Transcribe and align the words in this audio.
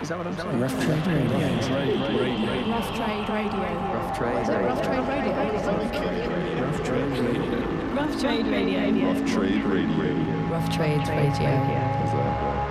Is 0.00 0.08
that 0.08 0.18
what 0.18 0.26
I'm 0.26 0.34
saying? 0.36 0.60
Rough 0.60 0.72
Trade 0.72 1.06
Radio. 1.06 2.68
Rough 2.68 2.94
Trade 2.94 3.28
Radio. 3.28 3.60
Rough 3.94 4.18
trade. 4.18 4.42
Is 4.42 4.48
it 4.48 4.52
Rough 4.52 4.82
Trade 4.82 5.08
Radio? 5.08 5.32
Rough 6.64 6.82
trade 6.82 7.16
radio. 7.16 7.44
Rough 7.94 8.20
Trade 8.20 8.46
Radio. 8.46 9.04
Rough 9.04 9.32
Trade 9.32 9.64
Radio. 9.64 9.94
Rough 10.50 10.70
Trade 10.74 11.08
Radio. 11.08 11.30
Is 11.30 11.38
that 11.38 12.34
Hello 12.40 12.63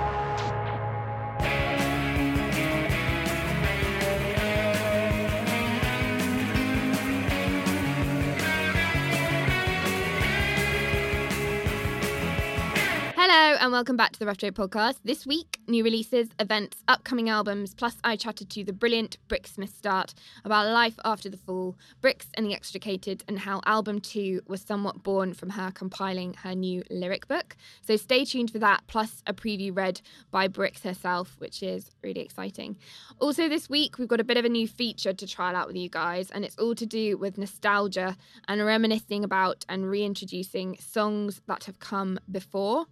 welcome 13.74 13.98
back 13.98 14.12
to 14.12 14.20
the 14.20 14.36
Trade 14.36 14.54
Podcast. 14.54 14.98
This 15.04 15.26
week, 15.26 15.58
new 15.68 15.84
releases, 15.84 16.30
events, 16.40 16.84
upcoming 16.88 17.28
albums, 17.28 17.74
plus 17.74 17.96
I 18.04 18.16
chatted 18.16 18.52
to 18.52 18.64
the 18.64 18.72
brilliant 18.72 19.18
Brix 19.28 19.48
Smith 19.56 19.76
Start 19.76 20.14
about 20.46 20.68
life 20.68 21.00
after 21.04 21.28
the 21.28 21.38
fall, 21.38 21.76
Brix 22.00 22.28
and 22.36 22.46
the 22.46 22.54
Extricated, 22.54 23.24
and 23.28 23.40
how 23.40 23.62
album 23.66 24.00
two 24.00 24.42
was 24.46 24.62
somewhat 24.62 25.02
born 25.02 25.34
from 25.34 25.50
her 25.50 25.72
compiling 25.72 26.36
her 26.36 26.54
new 26.54 26.84
lyric 26.92 27.28
book. 27.28 27.56
So 27.82 27.96
stay 27.96 28.26
tuned 28.26 28.52
for 28.52 28.60
that, 28.60 28.84
plus 28.86 29.24
a 29.26 29.34
preview 29.34 29.76
read 29.76 30.02
by 30.30 30.48
Brix 30.48 30.84
herself, 30.84 31.36
which 31.40 31.64
is 31.64 31.90
really 32.04 32.22
exciting. 32.22 32.78
Also, 33.18 33.50
this 33.50 33.72
week, 33.72 33.98
we've 33.98 34.08
got 34.08 34.20
a 34.20 34.24
bit 34.24 34.38
of 34.38 34.46
a 34.46 34.50
new 34.50 34.68
feature 34.68 35.14
to 35.14 35.26
trial 35.26 35.56
out 35.56 35.66
with 35.66 35.78
you 35.78 35.90
guys, 35.90 36.30
and 36.30 36.46
it's 36.46 36.58
all 36.58 36.76
to 36.76 36.86
do 36.86 37.18
with 37.18 37.40
nostalgia 37.40 38.18
and 38.48 38.64
reminiscing 38.64 39.24
about 39.24 39.66
and 39.68 39.90
reintroducing 39.90 40.78
songs 40.78 41.42
that 41.48 41.64
have 41.64 41.80
come 41.80 42.20
before. 42.32 42.86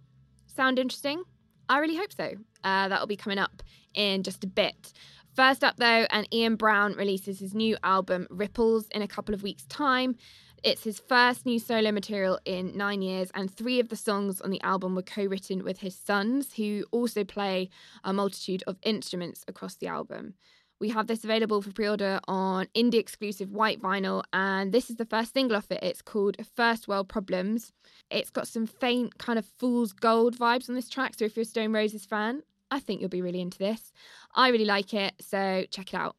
Sound 0.54 0.78
interesting? 0.78 1.22
I 1.68 1.78
really 1.78 1.96
hope 1.96 2.12
so. 2.12 2.34
Uh, 2.62 2.88
that'll 2.88 3.06
be 3.06 3.16
coming 3.16 3.38
up 3.38 3.62
in 3.94 4.22
just 4.22 4.44
a 4.44 4.46
bit. 4.46 4.92
First 5.34 5.64
up, 5.64 5.76
though, 5.78 6.06
and 6.10 6.28
Ian 6.32 6.56
Brown 6.56 6.92
releases 6.94 7.38
his 7.38 7.54
new 7.54 7.76
album 7.82 8.26
Ripples 8.30 8.86
in 8.90 9.00
a 9.00 9.08
couple 9.08 9.34
of 9.34 9.42
weeks' 9.42 9.64
time. 9.64 10.16
It's 10.62 10.84
his 10.84 11.00
first 11.00 11.46
new 11.46 11.58
solo 11.58 11.90
material 11.90 12.38
in 12.44 12.76
nine 12.76 13.00
years, 13.00 13.30
and 13.34 13.50
three 13.50 13.80
of 13.80 13.88
the 13.88 13.96
songs 13.96 14.42
on 14.42 14.50
the 14.50 14.60
album 14.60 14.94
were 14.94 15.02
co 15.02 15.24
written 15.24 15.64
with 15.64 15.78
his 15.78 15.96
sons, 15.96 16.54
who 16.54 16.84
also 16.90 17.24
play 17.24 17.70
a 18.04 18.12
multitude 18.12 18.62
of 18.66 18.76
instruments 18.82 19.44
across 19.48 19.76
the 19.76 19.86
album. 19.86 20.34
We 20.82 20.88
have 20.88 21.06
this 21.06 21.22
available 21.22 21.62
for 21.62 21.70
pre 21.70 21.86
order 21.86 22.18
on 22.26 22.66
indie 22.74 22.96
exclusive 22.96 23.52
white 23.52 23.80
vinyl, 23.80 24.24
and 24.32 24.72
this 24.72 24.90
is 24.90 24.96
the 24.96 25.04
first 25.04 25.32
single 25.32 25.56
off 25.56 25.70
it. 25.70 25.78
It's 25.80 26.02
called 26.02 26.36
First 26.56 26.88
World 26.88 27.08
Problems. 27.08 27.72
It's 28.10 28.30
got 28.30 28.48
some 28.48 28.66
faint 28.66 29.16
kind 29.16 29.38
of 29.38 29.46
fool's 29.46 29.92
gold 29.92 30.36
vibes 30.36 30.68
on 30.68 30.74
this 30.74 30.88
track, 30.88 31.14
so 31.14 31.24
if 31.24 31.36
you're 31.36 31.42
a 31.42 31.46
Stone 31.46 31.72
Roses 31.72 32.04
fan, 32.04 32.42
I 32.72 32.80
think 32.80 33.00
you'll 33.00 33.10
be 33.10 33.22
really 33.22 33.40
into 33.40 33.58
this. 33.58 33.92
I 34.34 34.48
really 34.48 34.64
like 34.64 34.92
it, 34.92 35.14
so 35.20 35.64
check 35.70 35.94
it 35.94 35.96
out. 35.96 36.16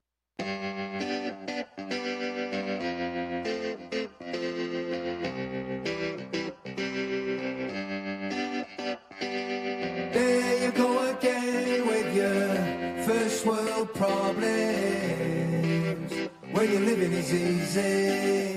Easy. 17.32 18.56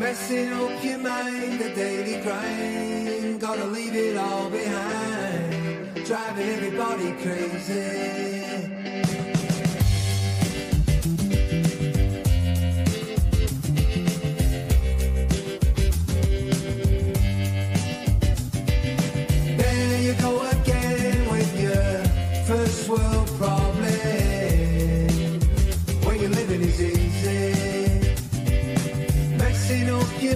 Messing 0.00 0.52
up 0.54 0.82
your 0.82 0.98
mind, 0.98 1.60
the 1.60 1.70
daily 1.74 2.22
grind. 2.22 3.40
Gotta 3.40 3.66
leave 3.66 3.94
it 3.94 4.16
all 4.16 4.48
behind. 4.48 6.06
Driving 6.06 6.48
everybody 6.48 7.12
crazy. 7.22 8.39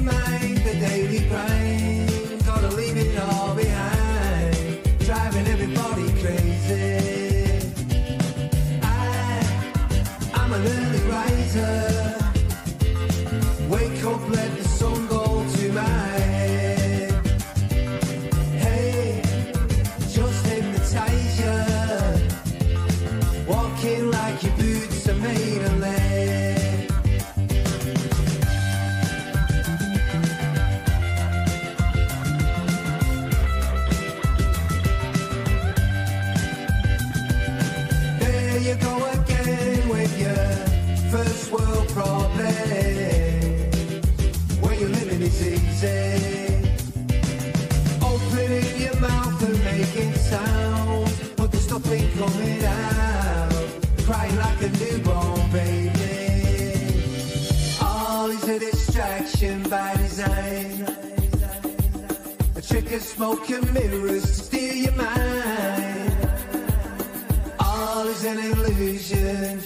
Mind, 0.04 0.58
the 0.58 0.74
daily 0.74 1.20
grind. 1.28 1.63
Design. 60.24 60.86
A 62.56 62.62
trick 62.62 62.92
of 62.92 63.02
smoke 63.02 63.48
and 63.50 63.72
mirrors 63.74 64.22
to 64.22 64.32
steal 64.32 64.74
your 64.74 64.92
mind. 64.92 66.28
All 67.60 68.06
is 68.08 68.24
an 68.24 68.38
illusion, 68.38 69.60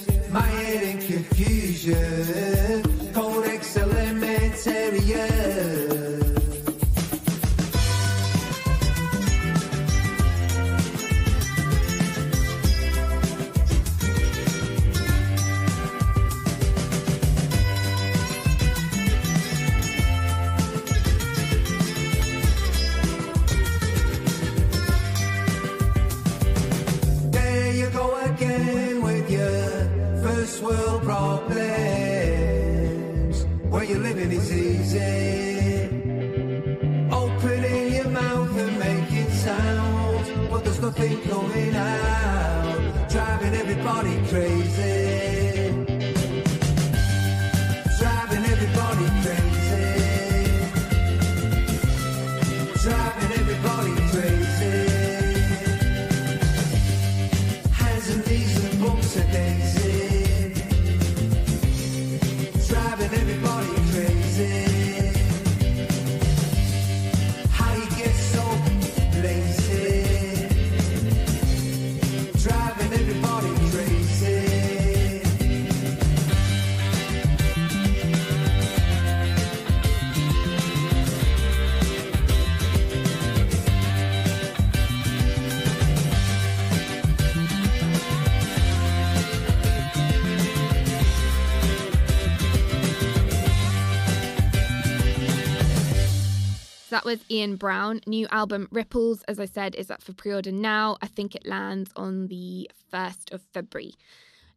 was 97.08 97.25
Ian 97.31 97.56
Brown. 97.56 98.02
New 98.06 98.26
album 98.31 98.69
Ripples, 98.70 99.22
as 99.22 99.40
I 99.40 99.46
said, 99.46 99.75
is 99.76 99.90
up 99.90 100.02
for 100.02 100.12
pre 100.12 100.34
order 100.34 100.52
now. 100.52 100.99
I 101.00 101.06
think 101.06 101.34
it 101.34 101.46
lands 101.46 101.90
on 101.96 102.26
the 102.26 102.70
1st 102.93 103.32
of 103.32 103.40
February. 103.55 103.94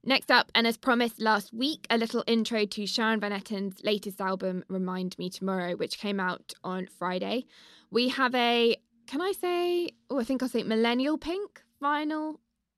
Next 0.04 0.30
up, 0.30 0.52
and 0.54 0.68
as 0.68 0.76
promised 0.76 1.22
last 1.22 1.54
week, 1.54 1.88
a 1.90 1.98
little 1.98 2.26
intro 2.28 2.66
to 2.66 2.86
Sharon 2.86 3.22
Van 3.22 3.32
Etten's 3.32 3.82
latest 3.86 4.20
album, 4.20 4.66
Remind 4.68 5.18
Me 5.18 5.30
Tomorrow, 5.30 5.78
which 5.78 5.98
came 5.98 6.20
out 6.20 6.52
on 6.62 6.88
Friday. 6.88 7.46
We 7.90 8.10
have 8.10 8.36
a, 8.36 8.76
can 9.08 9.22
I 9.22 9.32
say, 9.32 9.92
oh, 10.10 10.20
I 10.20 10.26
think 10.26 10.44
I'll 10.44 10.50
say 10.50 10.64
Millennial 10.64 11.18
Pink 11.18 11.64
vinyl 11.82 12.36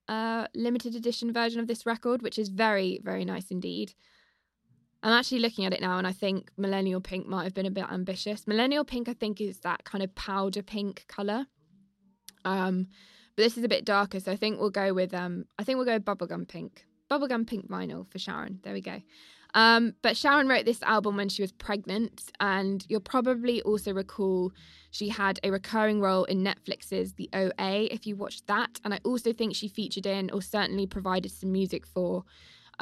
uh, 0.07 0.45
limited 0.53 0.93
edition 0.93 1.33
version 1.33 1.59
of 1.59 1.65
this 1.65 1.87
record, 1.87 2.21
which 2.21 2.37
is 2.37 2.49
very, 2.49 2.99
very 3.03 3.25
nice 3.25 3.49
indeed. 3.49 3.95
I'm 5.03 5.11
actually 5.11 5.39
looking 5.39 5.65
at 5.65 5.73
it 5.73 5.81
now 5.81 5.97
and 5.97 6.07
I 6.07 6.13
think 6.13 6.49
Millennial 6.57 7.01
Pink 7.01 7.27
might 7.27 7.43
have 7.43 7.53
been 7.53 7.65
a 7.65 7.71
bit 7.71 7.85
ambitious. 7.91 8.47
Millennial 8.47 8.85
Pink, 8.85 9.09
I 9.09 9.13
think, 9.13 9.41
is 9.41 9.59
that 9.59 9.83
kind 9.83 10.03
of 10.03 10.15
powder 10.15 10.63
pink 10.63 11.05
colour. 11.07 11.45
Um, 12.45 12.87
but 13.35 13.43
this 13.43 13.57
is 13.57 13.63
a 13.63 13.69
bit 13.69 13.83
darker, 13.83 14.19
so 14.19 14.31
I 14.31 14.35
think 14.35 14.59
we'll 14.59 14.69
go 14.69 14.93
with 14.93 15.13
um, 15.13 15.45
I 15.59 15.63
think 15.63 15.77
we'll 15.77 15.85
go 15.85 15.93
with 15.93 16.05
bubblegum 16.05 16.47
pink. 16.47 16.85
Bubblegum 17.11 17.45
pink 17.45 17.69
vinyl 17.69 18.09
for 18.09 18.19
Sharon. 18.19 18.59
There 18.63 18.73
we 18.73 18.81
go. 18.81 19.01
Um, 19.55 19.93
but 20.01 20.17
Sharon 20.17 20.47
wrote 20.47 20.65
this 20.65 20.81
album 20.81 21.15
when 21.17 21.29
she 21.29 21.41
was 21.41 21.51
pregnant, 21.51 22.31
and 22.39 22.83
you'll 22.89 23.01
probably 23.01 23.61
also 23.63 23.93
recall 23.93 24.51
she 24.91 25.09
had 25.09 25.39
a 25.43 25.51
recurring 25.51 25.99
role 26.01 26.23
in 26.25 26.43
Netflix's 26.43 27.13
The 27.13 27.29
OA 27.33 27.87
if 27.91 28.07
you 28.07 28.15
watched 28.15 28.47
that. 28.47 28.79
And 28.83 28.93
I 28.93 28.99
also 29.03 29.31
think 29.31 29.55
she 29.55 29.67
featured 29.67 30.05
in, 30.05 30.31
or 30.31 30.41
certainly 30.41 30.87
provided 30.87 31.31
some 31.31 31.51
music 31.51 31.85
for, 31.85 32.23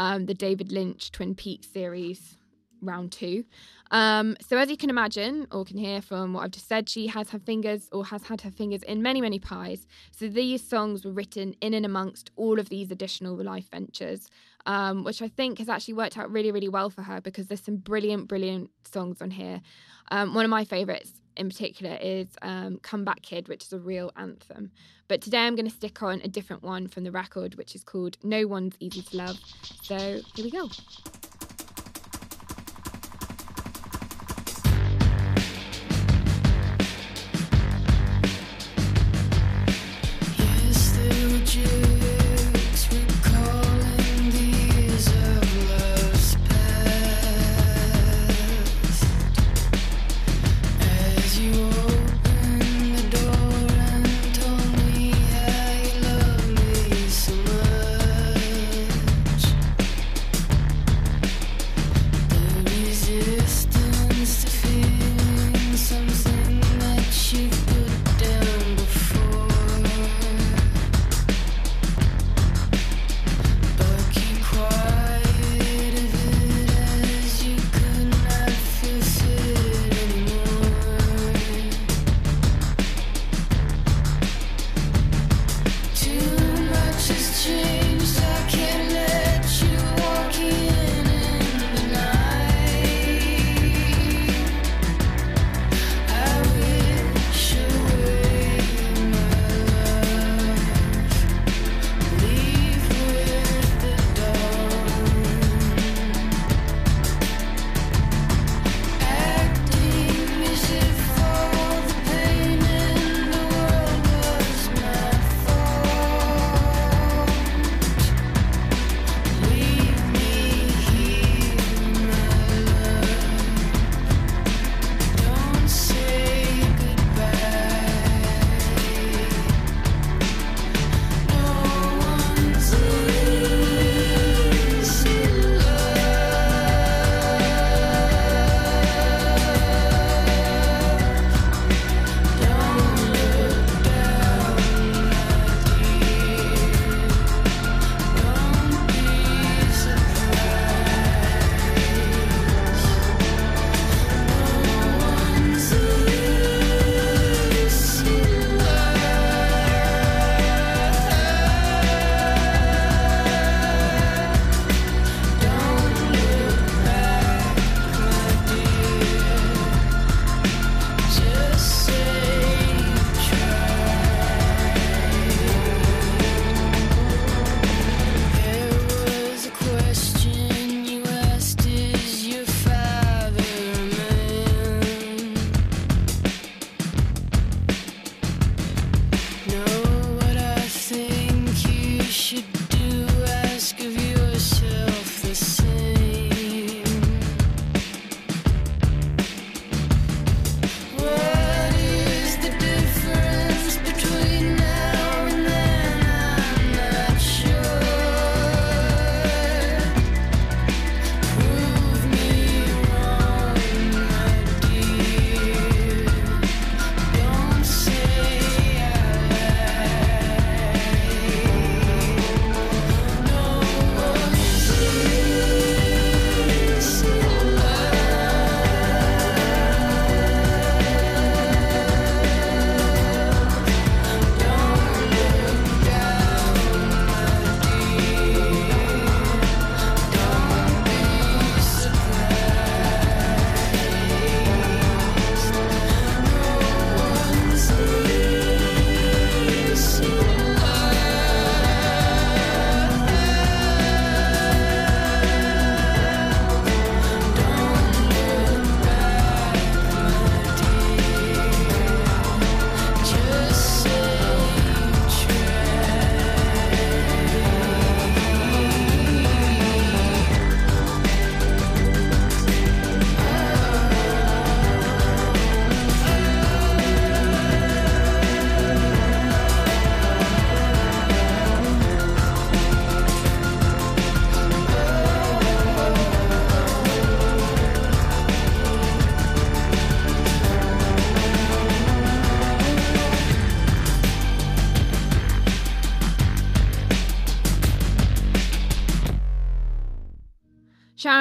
um, 0.02 0.26
the 0.26 0.34
David 0.34 0.72
Lynch 0.72 1.12
Twin 1.12 1.36
Peaks 1.36 1.68
series 1.68 2.36
round 2.82 3.12
two. 3.12 3.46
Um, 3.92 4.36
so 4.48 4.58
as 4.58 4.72
you 4.72 4.78
can 4.78 4.90
imagine 4.90 5.46
or 5.52 5.64
can 5.64 5.78
hear 5.78 6.02
from 6.02 6.34
what 6.34 6.44
I've 6.44 6.52
just 6.52 6.68
said, 6.68 6.90
she 6.90 7.06
has 7.06 7.30
her 7.30 7.38
fingers 7.38 7.88
or 7.92 8.04
has 8.06 8.24
had 8.24 8.42
her 8.42 8.50
fingers 8.50 8.82
in 8.82 9.04
many, 9.04 9.22
many 9.22 9.38
pies. 9.38 9.86
So 10.12 10.28
these 10.28 10.68
songs 10.68 11.06
were 11.06 11.12
written 11.12 11.54
in 11.62 11.76
and 11.76 11.86
amongst 11.86 12.32
all 12.36 12.60
of 12.60 12.70
these 12.70 12.90
additional 12.90 13.36
life 13.36 13.70
ventures, 13.70 14.28
um, 14.66 15.04
which 15.04 15.22
I 15.22 15.28
think 15.28 15.60
has 15.60 15.70
actually 15.70 15.94
worked 15.94 16.18
out 16.18 16.32
really, 16.32 16.52
really 16.52 16.70
well 16.70 16.90
for 16.90 17.04
her 17.04 17.22
because 17.22 17.46
there's 17.46 17.62
some 17.64 17.78
brilliant, 17.78 18.28
brilliant 18.28 18.72
songs 18.92 19.22
on 19.22 19.30
here. 19.30 19.62
Um, 20.10 20.34
one 20.34 20.46
of 20.46 20.50
my 20.50 20.66
favourites 20.66 21.21
in 21.38 21.50
particular 21.50 21.98
is 22.02 22.28
um, 22.42 22.80
Come 22.82 23.04
Back 23.04 23.22
Kid, 23.22 23.48
which 23.48 23.64
is 23.64 23.74
a 23.74 23.80
real 23.80 24.12
anthem. 24.16 24.72
But 25.08 25.22
today 25.22 25.40
I'm 25.40 25.56
going 25.56 25.68
to 25.68 25.76
stick 25.76 26.02
on 26.04 26.22
a 26.24 26.28
different 26.28 26.64
one 26.64 26.88
from 26.88 27.04
the 27.04 27.12
record, 27.12 27.56
which 27.56 27.76
is 27.76 27.84
called 27.84 28.18
No 28.24 28.48
One's 28.48 28.76
Easy 28.80 29.02
to 29.02 29.18
Love. 29.18 29.40
So 29.84 29.98
here 30.36 30.46
we 30.46 30.52
go. 30.52 30.70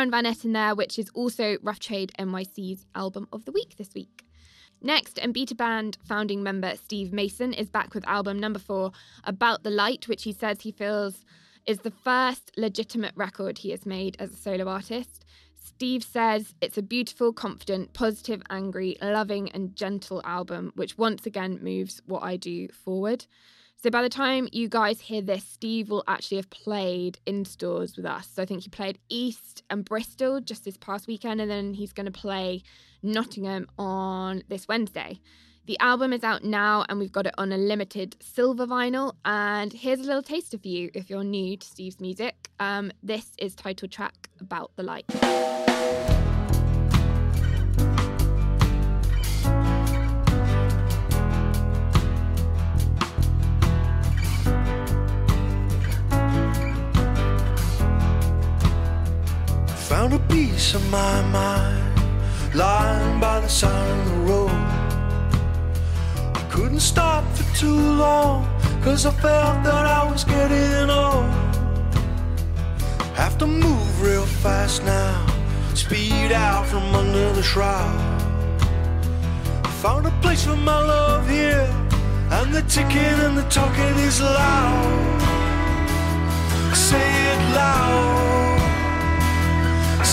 Sharon 0.01 0.11
Van 0.11 0.25
Etten 0.25 0.55
there, 0.55 0.75
which 0.75 0.99
is 0.99 1.11
also 1.13 1.59
Rough 1.61 1.79
Trade 1.79 2.11
NYC's 2.19 2.87
album 2.95 3.29
of 3.35 3.45
the 3.45 3.53
week 3.53 3.77
this 3.77 3.93
week. 3.95 4.25
Next, 4.81 5.21
Beta 5.35 5.55
Band 5.55 5.99
founding 6.03 6.43
member 6.43 6.75
Steve 6.77 7.13
Mason 7.13 7.53
is 7.53 7.69
back 7.69 7.93
with 7.93 8.09
album 8.09 8.39
number 8.39 8.59
four, 8.59 8.93
About 9.25 9.63
the 9.63 9.69
Light, 9.69 10.09
which 10.09 10.23
he 10.23 10.33
says 10.33 10.63
he 10.63 10.73
feels 10.73 11.23
is 11.67 11.81
the 11.81 11.91
first 11.91 12.51
legitimate 12.57 13.13
record 13.15 13.59
he 13.59 13.73
has 13.73 13.85
made 13.85 14.17
as 14.19 14.33
a 14.33 14.37
solo 14.37 14.69
artist. 14.69 15.27
Steve 15.55 16.03
says 16.03 16.55
it's 16.63 16.79
a 16.79 16.83
beautiful, 16.83 17.35
confident, 17.35 17.93
positive, 17.93 18.41
angry, 18.49 18.97
loving, 19.03 19.51
and 19.53 19.77
gentle 19.77 20.23
album, 20.25 20.73
which 20.77 20.97
once 20.97 21.27
again 21.27 21.59
moves 21.61 22.01
what 22.07 22.23
I 22.23 22.39
do 22.39 22.69
forward. 22.69 23.27
So 23.83 23.89
by 23.89 24.03
the 24.03 24.11
time 24.11 24.47
you 24.53 24.69
guys 24.69 25.01
hear 25.01 25.23
this, 25.23 25.43
Steve 25.43 25.89
will 25.89 26.05
actually 26.07 26.37
have 26.37 26.51
played 26.51 27.19
in 27.25 27.47
stores 27.47 27.97
with 27.97 28.05
us. 28.05 28.29
So 28.31 28.43
I 28.43 28.45
think 28.45 28.65
he 28.65 28.69
played 28.69 28.99
East 29.09 29.63
and 29.71 29.87
Bristol 29.87 30.39
just 30.39 30.67
this 30.67 30.77
past 30.77 31.07
weekend, 31.07 31.41
and 31.41 31.51
then 31.51 31.73
he's 31.73 31.95
going 31.95 32.05
to 32.05 32.13
play 32.13 32.63
Nottingham 33.03 33.69
on 33.79 34.43
this 34.49 34.69
Wednesday. 34.69 35.19
The 35.65 35.79
album 35.81 36.13
is 36.13 36.23
out 36.23 36.45
now, 36.45 36.85
and 36.91 36.99
we've 36.99 37.11
got 37.11 37.27
it 37.27 37.35
on 37.39 37.53
a 37.53 37.57
limited 37.57 38.17
silver 38.21 38.67
vinyl. 38.67 39.15
And 39.25 39.73
here's 39.73 40.01
a 40.01 40.05
little 40.05 40.23
taster 40.23 40.59
for 40.59 40.69
you 40.69 40.91
if 40.93 41.09
you're 41.09 41.25
new 41.25 41.57
to 41.57 41.67
Steve's 41.67 42.01
music. 42.01 42.51
Um, 42.61 42.93
this 43.03 43.33
is 43.39 43.55
title 43.55 43.89
track 43.89 44.29
About 44.41 44.73
the 44.77 44.83
Light. 44.83 45.07
found 60.01 60.15
a 60.15 60.35
piece 60.35 60.73
of 60.75 60.83
my 60.91 61.21
mind 61.31 62.55
lying 62.55 63.21
by 63.21 63.39
the 63.39 63.49
side 63.49 63.99
of 63.99 64.05
the 64.11 64.17
road. 64.31 64.61
I 66.41 66.43
couldn't 66.51 66.81
stop 66.81 67.23
for 67.37 67.45
too 67.55 67.83
long, 68.05 68.49
cause 68.83 69.05
I 69.05 69.11
felt 69.11 69.63
that 69.63 69.85
I 70.01 70.11
was 70.11 70.25
getting 70.25 70.89
old. 70.89 71.31
Have 73.15 73.37
to 73.43 73.47
move 73.47 73.89
real 74.01 74.25
fast 74.25 74.83
now, 74.85 75.27
speed 75.75 76.33
out 76.33 76.65
from 76.67 76.85
under 76.95 77.31
the 77.35 77.43
shroud. 77.43 78.01
I 79.67 79.71
found 79.83 80.07
a 80.07 80.15
place 80.23 80.47
for 80.47 80.57
my 80.57 80.81
love 80.95 81.29
here, 81.29 81.69
and 82.37 82.55
the 82.55 82.63
ticking 82.63 83.19
and 83.27 83.37
the 83.37 83.47
talking 83.51 83.97
is 84.09 84.19
loud. 84.23 85.21
I 86.71 86.75
say 86.89 87.09
it 87.33 87.41
loud. 87.55 88.40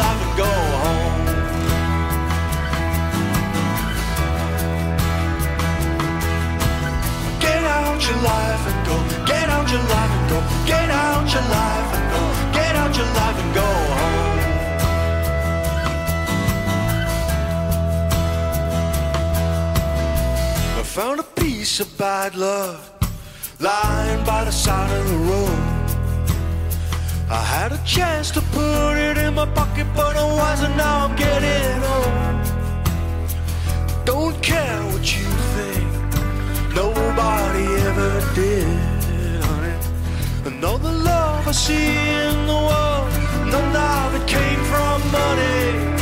I 0.00 0.12
would 0.18 0.34
go 0.36 0.52
home. 0.84 1.26
Get 7.40 7.62
out 7.64 8.00
your 8.06 8.20
life 8.22 8.64
and 8.70 8.86
go. 8.86 8.96
Get 9.26 9.48
out 9.48 9.70
your 9.70 9.82
life 9.94 10.12
and 10.16 10.30
go. 10.30 10.38
Get 10.66 10.88
out 10.90 11.32
your 11.34 11.42
life 11.42 11.90
and 11.96 12.04
go. 12.14 12.22
Get 12.58 12.76
out 12.76 12.96
your 12.96 13.10
life 13.20 13.38
and 13.42 13.54
go 13.54 13.68
home. 13.98 14.38
I 20.78 20.82
found 20.84 21.20
a 21.20 21.28
piece 21.40 21.80
of 21.80 21.88
bad 21.98 22.36
luck 22.36 22.80
lying 23.58 24.24
by 24.24 24.44
the 24.44 24.52
side 24.52 24.90
of 24.96 25.08
the 25.08 25.16
road. 25.16 25.67
I 27.30 27.42
had 27.44 27.72
a 27.72 27.80
chance 27.84 28.30
to 28.30 28.40
put 28.40 28.96
it 28.96 29.18
in 29.18 29.34
my 29.34 29.44
pocket, 29.44 29.86
but 29.94 30.16
I 30.16 30.24
wasn't. 30.24 30.74
Now 30.78 31.06
I'm 31.06 31.14
getting 31.14 31.82
old. 31.84 32.16
Don't 34.06 34.42
care 34.42 34.80
what 34.84 35.04
you 35.14 35.26
think. 35.54 35.84
Nobody 36.74 37.66
ever 37.88 38.34
did, 38.34 39.44
honey. 39.44 39.76
And 40.46 40.64
all 40.64 40.78
the 40.78 40.90
love 40.90 41.46
I 41.46 41.52
see 41.52 41.98
in 42.24 42.46
the 42.46 42.60
world, 42.68 43.12
none 43.52 43.76
of 43.76 44.14
it 44.14 44.26
came 44.26 44.60
from 44.70 45.02
money. 45.12 45.97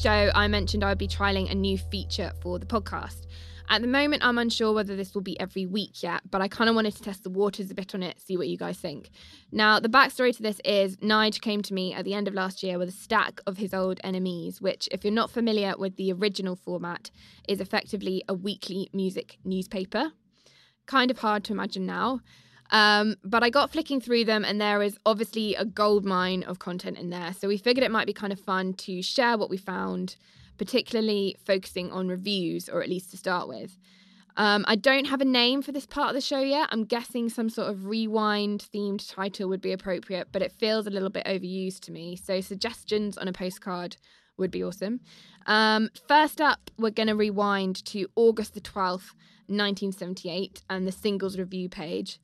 Show, 0.00 0.30
I 0.34 0.48
mentioned 0.48 0.82
I 0.82 0.88
would 0.88 0.96
be 0.96 1.06
trialing 1.06 1.50
a 1.50 1.54
new 1.54 1.76
feature 1.76 2.32
for 2.40 2.58
the 2.58 2.64
podcast. 2.64 3.26
At 3.68 3.82
the 3.82 3.86
moment, 3.86 4.24
I'm 4.24 4.38
unsure 4.38 4.72
whether 4.72 4.96
this 4.96 5.14
will 5.14 5.20
be 5.20 5.38
every 5.38 5.66
week 5.66 6.02
yet, 6.02 6.22
but 6.30 6.40
I 6.40 6.48
kind 6.48 6.70
of 6.70 6.74
wanted 6.74 6.96
to 6.96 7.02
test 7.02 7.22
the 7.22 7.28
waters 7.28 7.70
a 7.70 7.74
bit 7.74 7.94
on 7.94 8.02
it, 8.02 8.18
see 8.18 8.38
what 8.38 8.48
you 8.48 8.56
guys 8.56 8.78
think. 8.78 9.10
Now, 9.52 9.78
the 9.78 9.90
backstory 9.90 10.34
to 10.34 10.42
this 10.42 10.58
is 10.64 10.96
Nige 10.96 11.42
came 11.42 11.60
to 11.60 11.74
me 11.74 11.92
at 11.92 12.06
the 12.06 12.14
end 12.14 12.28
of 12.28 12.32
last 12.32 12.62
year 12.62 12.78
with 12.78 12.88
a 12.88 12.92
stack 12.92 13.42
of 13.46 13.58
his 13.58 13.74
old 13.74 14.00
NMEs, 14.02 14.62
which, 14.62 14.88
if 14.90 15.04
you're 15.04 15.12
not 15.12 15.30
familiar 15.30 15.74
with 15.76 15.96
the 15.96 16.14
original 16.14 16.56
format, 16.56 17.10
is 17.46 17.60
effectively 17.60 18.24
a 18.26 18.32
weekly 18.32 18.88
music 18.94 19.36
newspaper. 19.44 20.12
Kind 20.86 21.10
of 21.10 21.18
hard 21.18 21.44
to 21.44 21.52
imagine 21.52 21.84
now. 21.84 22.20
Um, 22.70 23.16
but 23.24 23.42
I 23.42 23.50
got 23.50 23.70
flicking 23.70 24.00
through 24.00 24.24
them, 24.24 24.44
and 24.44 24.60
there 24.60 24.82
is 24.82 24.98
obviously 25.04 25.54
a 25.54 25.64
gold 25.64 26.04
mine 26.04 26.42
of 26.44 26.58
content 26.58 26.98
in 26.98 27.10
there. 27.10 27.32
So 27.34 27.48
we 27.48 27.56
figured 27.56 27.84
it 27.84 27.90
might 27.90 28.06
be 28.06 28.12
kind 28.12 28.32
of 28.32 28.40
fun 28.40 28.74
to 28.74 29.02
share 29.02 29.36
what 29.36 29.50
we 29.50 29.56
found, 29.56 30.16
particularly 30.58 31.36
focusing 31.44 31.90
on 31.90 32.08
reviews, 32.08 32.68
or 32.68 32.82
at 32.82 32.88
least 32.88 33.10
to 33.10 33.16
start 33.16 33.48
with. 33.48 33.76
Um, 34.36 34.64
I 34.68 34.76
don't 34.76 35.06
have 35.06 35.20
a 35.20 35.24
name 35.24 35.60
for 35.60 35.72
this 35.72 35.86
part 35.86 36.08
of 36.10 36.14
the 36.14 36.20
show 36.20 36.40
yet. 36.40 36.68
I'm 36.70 36.84
guessing 36.84 37.28
some 37.28 37.50
sort 37.50 37.68
of 37.68 37.86
rewind 37.86 38.66
themed 38.72 39.12
title 39.12 39.48
would 39.48 39.60
be 39.60 39.72
appropriate, 39.72 40.28
but 40.32 40.42
it 40.42 40.52
feels 40.52 40.86
a 40.86 40.90
little 40.90 41.10
bit 41.10 41.26
overused 41.26 41.80
to 41.80 41.92
me. 41.92 42.16
So 42.16 42.40
suggestions 42.40 43.18
on 43.18 43.28
a 43.28 43.32
postcard 43.32 43.96
would 44.36 44.50
be 44.50 44.62
awesome. 44.62 45.00
Um, 45.46 45.90
first 46.08 46.40
up, 46.40 46.70
we're 46.78 46.90
going 46.90 47.08
to 47.08 47.16
rewind 47.16 47.84
to 47.86 48.06
August 48.16 48.54
the 48.54 48.60
12th, 48.60 49.12
1978, 49.46 50.62
and 50.70 50.86
the 50.86 50.92
singles 50.92 51.38
review 51.38 51.68
page. 51.68 52.20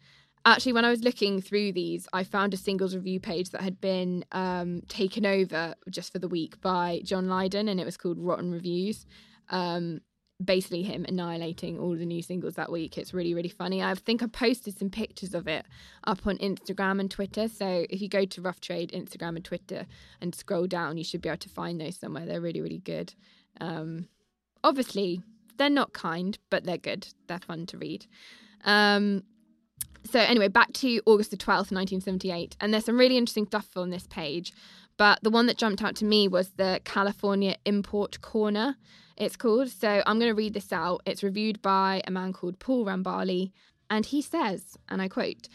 Actually, 0.47 0.75
when 0.75 0.85
I 0.85 0.91
was 0.91 1.03
looking 1.03 1.43
through 1.43 1.73
these, 1.73 2.07
I 2.13 2.23
found 2.23 2.55
a 2.55 2.57
singles 2.57 2.95
review 2.95 3.19
page 3.19 3.51
that 3.51 3.63
had 3.63 3.81
been 3.81 4.25
um, 4.31 4.83
taken 4.89 5.27
over 5.27 5.75
just 5.91 6.13
for 6.13 6.21
the 6.21 6.29
week 6.29 6.61
by 6.61 7.01
John 7.03 7.29
Lydon, 7.29 7.67
and 7.67 7.81
it 7.81 7.85
was 7.85 7.97
called 7.97 8.17
Rotten 8.17 8.53
Reviews. 8.53 9.07
Um, 9.51 10.03
basically, 10.43 10.85
him 10.85 11.05
annihilating 11.09 11.81
all 11.81 11.97
the 11.97 12.07
new 12.07 12.23
singles 12.23 12.55
that 12.55 12.71
week. 12.71 12.97
It's 12.97 13.13
really, 13.13 13.35
really 13.35 13.49
funny. 13.49 13.83
I 13.83 13.97
think 13.97 14.23
I 14.23 14.29
posted 14.29 14.79
some 14.79 14.89
pictures 14.89 15.35
of 15.35 15.49
it 15.49 15.67
up 16.05 16.25
on 16.29 16.39
Instagram 16.39 17.01
and 17.01 17.11
Twitter. 17.11 17.49
So 17.49 17.85
if 17.91 18.01
you 18.01 18.09
go 18.09 18.25
to 18.25 18.41
Rough 18.41 18.61
Trade 18.61 18.93
Instagram 18.95 19.35
and 19.35 19.45
Twitter 19.45 19.85
and 20.21 20.33
scroll 20.33 20.69
down, 20.69 20.97
you 20.97 21.03
should 21.03 21.23
be 21.23 21.29
able 21.29 21.39
to 21.39 21.49
find 21.49 21.81
those 21.81 21.97
somewhere. 21.97 22.25
They're 22.25 22.41
really, 22.41 22.61
really 22.61 22.79
good. 22.79 23.15
Um, 23.61 24.07
obviously, 24.63 25.23
they're 25.57 25.71
not 25.71 25.93
kind, 25.93 26.39
but 26.51 26.63
they're 26.63 26.79
good. 26.79 27.09
They're 27.27 27.41
fun 27.41 27.67
to 27.67 27.79
read. 27.79 28.07
Um, 28.65 29.25
so 30.09 30.21
anyway, 30.21 30.49
back 30.49 30.73
to 30.75 31.01
August 31.07 31.31
the 31.31 31.37
12th, 31.37 31.73
1978. 31.73 32.57
And 32.61 32.73
there's 32.73 32.85
some 32.85 32.99
really 32.99 33.17
interesting 33.17 33.47
stuff 33.47 33.69
on 33.77 33.91
this 33.91 34.07
page. 34.07 34.53
But 34.97 35.19
the 35.23 35.31
one 35.31 35.47
that 35.47 35.59
jumped 35.59 35.83
out 35.83 35.97
to 35.97 36.05
me 36.05 36.27
was 36.27 36.51
the 36.51 36.81
California 36.85 37.57
Import 37.65 38.21
Corner, 38.23 38.77
it's 39.17 39.37
called. 39.37 39.69
So 39.69 40.03
I'm 40.07 40.19
going 40.19 40.31
to 40.31 40.35
read 40.35 40.55
this 40.55 40.73
out. 40.73 41.03
It's 41.07 41.23
reviewed 41.23 41.63
by 41.63 42.03
a 42.07 42.11
man 42.11 42.33
called 42.33 42.59
Paul 42.59 42.87
Rambali. 42.87 43.53
And 43.91 44.05
he 44.07 44.21
says, 44.23 44.77
and 44.89 45.01
I 45.01 45.09
quote, 45.09 45.49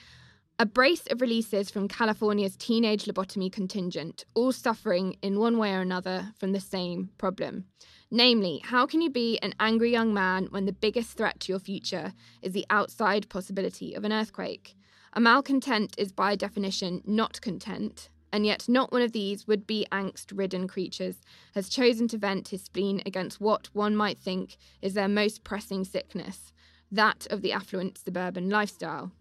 a 0.60 0.66
brace 0.66 1.08
of 1.08 1.22
releases 1.22 1.72
from 1.72 1.88
California's 1.88 2.56
teenage 2.56 3.06
lobotomy 3.06 3.52
contingent, 3.52 4.26
all 4.36 4.52
suffering 4.52 5.18
in 5.22 5.40
one 5.40 5.58
way 5.58 5.74
or 5.74 5.82
another 5.82 6.34
from 6.38 6.52
the 6.52 6.60
same 6.60 7.10
problem. 7.18 7.66
Namely, 8.14 8.60
how 8.66 8.86
can 8.86 9.02
you 9.02 9.10
be 9.10 9.40
an 9.40 9.56
angry 9.58 9.90
young 9.90 10.14
man 10.14 10.48
when 10.50 10.66
the 10.66 10.74
biggest 10.74 11.16
threat 11.16 11.40
to 11.40 11.54
your 11.54 11.60
future 11.60 12.12
is 12.42 12.52
the 12.52 12.66
outside 12.70 13.30
possibility 13.30 13.94
of 13.94 14.04
an 14.04 14.12
earthquake? 14.12 14.76
A 15.14 15.22
malcontent 15.22 15.96
is 15.98 16.12
by 16.12 16.36
definition 16.36 17.02
not 17.06 17.40
content, 17.40 18.10
and 18.34 18.46
yet 18.46 18.68
not 18.68 18.92
one 18.92 19.02
of 19.02 19.14
these 19.14 19.48
would 19.48 19.66
be 19.66 19.88
angst 19.94 20.38
ridden 20.38 20.68
creatures 20.68 21.22
has 21.56 21.70
chosen 21.70 22.10
to 22.10 22.18
vent 22.18 22.50
his 22.50 22.64
spleen 22.64 23.02
against 23.06 23.40
what 23.40 23.70
one 23.72 23.96
might 23.96 24.20
think 24.20 24.58
is 24.82 24.94
their 24.94 25.08
most 25.08 25.46
pressing 25.46 25.86
sickness 25.86 26.52
that 26.92 27.26
of 27.30 27.42
the 27.42 27.54
affluent 27.54 27.98
suburban 27.98 28.50
lifestyle. 28.50 29.14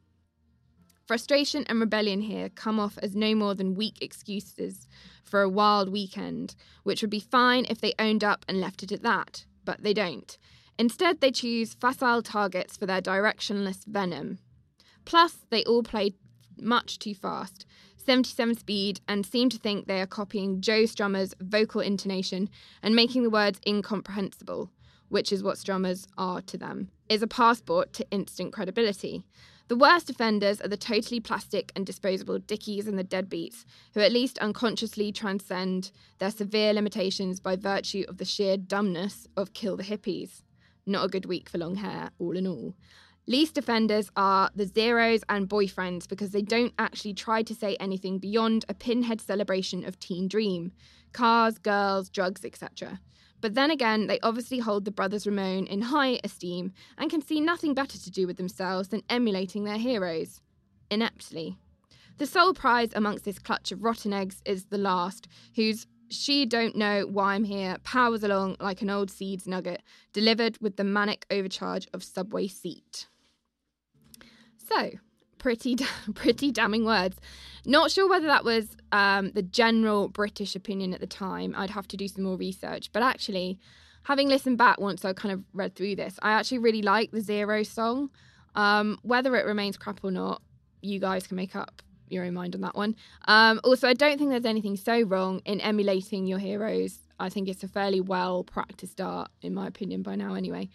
Frustration 1.10 1.64
and 1.68 1.80
rebellion 1.80 2.20
here 2.20 2.50
come 2.50 2.78
off 2.78 2.96
as 3.02 3.16
no 3.16 3.34
more 3.34 3.56
than 3.56 3.74
weak 3.74 3.98
excuses 4.00 4.86
for 5.24 5.42
a 5.42 5.48
wild 5.48 5.88
weekend, 5.88 6.54
which 6.84 7.02
would 7.02 7.10
be 7.10 7.18
fine 7.18 7.66
if 7.68 7.80
they 7.80 7.94
owned 7.98 8.22
up 8.22 8.44
and 8.46 8.60
left 8.60 8.84
it 8.84 8.92
at 8.92 9.02
that, 9.02 9.44
but 9.64 9.82
they 9.82 9.92
don't. 9.92 10.38
Instead, 10.78 11.20
they 11.20 11.32
choose 11.32 11.74
facile 11.74 12.22
targets 12.22 12.76
for 12.76 12.86
their 12.86 13.02
directionless 13.02 13.84
venom. 13.86 14.38
Plus, 15.04 15.38
they 15.50 15.64
all 15.64 15.82
play 15.82 16.14
much 16.60 17.00
too 17.00 17.16
fast, 17.16 17.66
77 17.96 18.54
speed, 18.54 19.00
and 19.08 19.26
seem 19.26 19.48
to 19.48 19.58
think 19.58 19.88
they 19.88 20.00
are 20.00 20.06
copying 20.06 20.60
Joe 20.60 20.84
Strummer's 20.84 21.34
vocal 21.40 21.80
intonation 21.80 22.48
and 22.84 22.94
making 22.94 23.24
the 23.24 23.30
words 23.30 23.60
incomprehensible, 23.66 24.70
which 25.08 25.32
is 25.32 25.42
what 25.42 25.56
strummers 25.56 26.06
are 26.16 26.40
to 26.42 26.56
them, 26.56 26.88
is 27.08 27.20
a 27.20 27.26
passport 27.26 27.92
to 27.94 28.08
instant 28.12 28.52
credibility. 28.52 29.24
The 29.70 29.76
worst 29.76 30.10
offenders 30.10 30.60
are 30.60 30.66
the 30.66 30.76
totally 30.76 31.20
plastic 31.20 31.70
and 31.76 31.86
disposable 31.86 32.40
dickies 32.40 32.88
and 32.88 32.98
the 32.98 33.04
deadbeats, 33.04 33.64
who 33.94 34.00
at 34.00 34.10
least 34.10 34.36
unconsciously 34.38 35.12
transcend 35.12 35.92
their 36.18 36.32
severe 36.32 36.72
limitations 36.72 37.38
by 37.38 37.54
virtue 37.54 38.04
of 38.08 38.18
the 38.18 38.24
sheer 38.24 38.56
dumbness 38.56 39.28
of 39.36 39.52
kill 39.52 39.76
the 39.76 39.84
hippies. 39.84 40.42
Not 40.86 41.04
a 41.04 41.08
good 41.08 41.24
week 41.24 41.48
for 41.48 41.58
long 41.58 41.76
hair, 41.76 42.10
all 42.18 42.36
in 42.36 42.48
all. 42.48 42.74
Least 43.28 43.56
offenders 43.56 44.10
are 44.16 44.50
the 44.56 44.66
zeros 44.66 45.22
and 45.28 45.48
boyfriends 45.48 46.08
because 46.08 46.32
they 46.32 46.42
don't 46.42 46.74
actually 46.76 47.14
try 47.14 47.44
to 47.44 47.54
say 47.54 47.76
anything 47.78 48.18
beyond 48.18 48.64
a 48.68 48.74
pinhead 48.74 49.20
celebration 49.20 49.84
of 49.84 50.00
teen 50.00 50.26
dream 50.26 50.72
cars, 51.12 51.58
girls, 51.58 52.08
drugs, 52.08 52.44
etc. 52.44 52.98
But 53.40 53.54
then 53.54 53.70
again, 53.70 54.06
they 54.06 54.20
obviously 54.20 54.58
hold 54.58 54.84
the 54.84 54.90
brothers 54.90 55.26
Ramone 55.26 55.66
in 55.66 55.82
high 55.82 56.20
esteem 56.22 56.72
and 56.98 57.10
can 57.10 57.22
see 57.22 57.40
nothing 57.40 57.74
better 57.74 57.98
to 57.98 58.10
do 58.10 58.26
with 58.26 58.36
themselves 58.36 58.88
than 58.88 59.02
emulating 59.08 59.64
their 59.64 59.78
heroes. 59.78 60.40
Ineptly. 60.90 61.56
The 62.18 62.26
sole 62.26 62.52
prize 62.52 62.90
amongst 62.94 63.24
this 63.24 63.38
clutch 63.38 63.72
of 63.72 63.82
rotten 63.82 64.12
eggs 64.12 64.42
is 64.44 64.66
the 64.66 64.78
last, 64.78 65.26
whose 65.56 65.86
she 66.10 66.44
don't 66.44 66.76
know 66.76 67.06
why 67.06 67.34
I'm 67.34 67.44
here 67.44 67.76
powers 67.84 68.22
along 68.22 68.56
like 68.60 68.82
an 68.82 68.90
old 68.90 69.10
seeds 69.10 69.46
nugget, 69.46 69.82
delivered 70.12 70.58
with 70.60 70.76
the 70.76 70.84
manic 70.84 71.24
overcharge 71.30 71.88
of 71.94 72.02
Subway 72.02 72.48
Sect. 72.48 73.06
So, 74.56 74.90
pretty, 75.40 75.76
pretty 76.14 76.52
damning 76.52 76.84
words. 76.84 77.16
Not 77.66 77.90
sure 77.90 78.08
whether 78.08 78.28
that 78.28 78.44
was 78.44 78.76
um, 78.92 79.32
the 79.32 79.42
general 79.42 80.08
British 80.08 80.54
opinion 80.54 80.94
at 80.94 81.00
the 81.00 81.08
time. 81.08 81.54
I'd 81.56 81.70
have 81.70 81.88
to 81.88 81.96
do 81.96 82.06
some 82.06 82.22
more 82.22 82.36
research. 82.36 82.92
But 82.92 83.02
actually, 83.02 83.58
having 84.04 84.28
listened 84.28 84.58
back 84.58 84.80
once 84.80 85.04
I 85.04 85.12
kind 85.12 85.32
of 85.32 85.42
read 85.52 85.74
through 85.74 85.96
this, 85.96 86.18
I 86.22 86.30
actually 86.32 86.58
really 86.58 86.82
like 86.82 87.10
the 87.10 87.20
Zero 87.20 87.64
song. 87.64 88.10
Um, 88.54 88.98
whether 89.02 89.34
it 89.36 89.44
remains 89.46 89.76
crap 89.76 90.04
or 90.04 90.10
not, 90.10 90.42
you 90.80 91.00
guys 91.00 91.26
can 91.26 91.36
make 91.36 91.56
up 91.56 91.82
your 92.08 92.24
own 92.24 92.34
mind 92.34 92.54
on 92.54 92.60
that 92.62 92.74
one. 92.74 92.96
Um, 93.26 93.60
also, 93.64 93.88
I 93.88 93.94
don't 93.94 94.18
think 94.18 94.30
there's 94.30 94.44
anything 94.44 94.76
so 94.76 95.02
wrong 95.02 95.40
in 95.44 95.60
emulating 95.60 96.26
your 96.26 96.38
heroes. 96.38 96.98
I 97.18 97.28
think 97.28 97.48
it's 97.48 97.62
a 97.62 97.68
fairly 97.68 98.00
well 98.00 98.44
practiced 98.44 99.00
art, 99.00 99.30
in 99.42 99.54
my 99.54 99.66
opinion, 99.66 100.02
by 100.02 100.16
now, 100.16 100.34
anyway. 100.34 100.68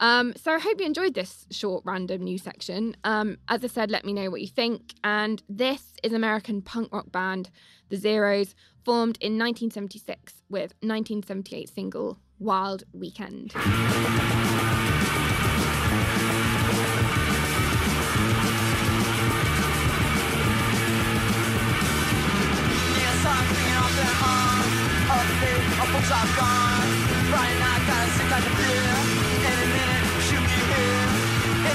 Um, 0.00 0.32
so 0.36 0.52
I 0.52 0.58
hope 0.58 0.80
you 0.80 0.86
enjoyed 0.86 1.14
this 1.14 1.46
short 1.50 1.82
random 1.84 2.22
news 2.22 2.42
section. 2.42 2.96
Um, 3.04 3.38
as 3.48 3.64
I 3.64 3.66
said, 3.66 3.90
let 3.90 4.04
me 4.04 4.12
know 4.12 4.30
what 4.30 4.40
you 4.40 4.46
think. 4.46 4.94
And 5.02 5.42
this 5.48 5.94
is 6.02 6.12
American 6.12 6.62
punk 6.62 6.92
rock 6.92 7.10
band 7.10 7.50
The 7.88 7.96
Zeros, 7.96 8.54
formed 8.84 9.18
in 9.20 9.32
1976 9.38 10.34
with 10.48 10.74
1978 10.80 11.68
single 11.68 12.18
Wild 12.38 12.84
Weekend. 12.92 13.52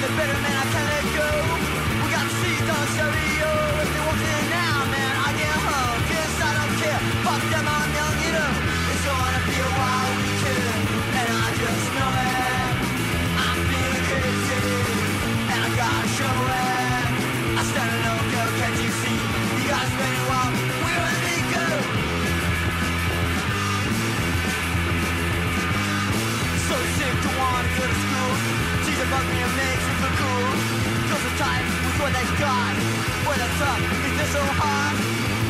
The 0.04 0.16
better 0.20 0.36
man, 0.44 0.52
I 0.52 0.66
can't 0.68 0.90
let 0.92 1.06
go. 1.16 1.30
We 2.04 2.08
got 2.12 2.28
seats 2.28 2.68
on 2.76 2.86
stereo. 2.92 3.52
If 3.84 3.90
they 3.94 4.04
walk 4.04 4.20
in 4.20 4.44
now, 4.52 4.78
man, 4.92 5.14
I 5.16 5.30
get 5.40 5.56
home. 5.64 6.00
Yes, 6.12 6.34
I 6.44 6.52
don't 6.60 6.76
care. 6.84 7.02
Fuck 7.24 7.44
them, 7.48 7.64
I'm 7.64 7.88
you 8.20 8.32
know. 8.36 8.52
It's 8.92 9.04
gonna 9.08 9.42
be 9.48 9.58
a 9.64 9.70
wild 9.80 10.14
weekend, 10.20 10.84
and 11.20 11.28
I 11.32 11.48
just 11.56 11.88
know 11.96 12.12
it. 12.20 12.74
I'm 13.48 13.60
and 15.56 15.60
I 15.68 15.70
gotta 15.72 16.08
show 16.20 16.36
it. 16.52 17.08
I 17.56 17.64
stand 17.72 17.92
alone, 17.96 18.26
girl, 18.34 18.52
can't 18.60 18.78
you 18.84 18.92
see? 19.00 19.20
You 19.64 19.72
a 20.20 20.26
while. 20.28 20.52
They 21.24 21.40
go? 21.56 21.68
So 26.68 26.76
sick 26.98 27.16
to 27.24 27.30
wanna 27.40 27.72
go 27.78 27.84
to 27.88 27.98
school. 28.04 28.64
Me 29.30 29.93
feel. 30.34 30.52
Cause 31.10 31.24
the 31.24 31.34
time 31.38 31.66
with 31.86 31.98
what 32.02 32.12
they 32.14 32.26
got. 32.42 32.74
What 33.28 33.38
that's 33.38 33.62
up, 33.62 33.80
is 33.80 34.14
this 34.18 34.32
so 34.34 34.44
hard? 34.60 34.96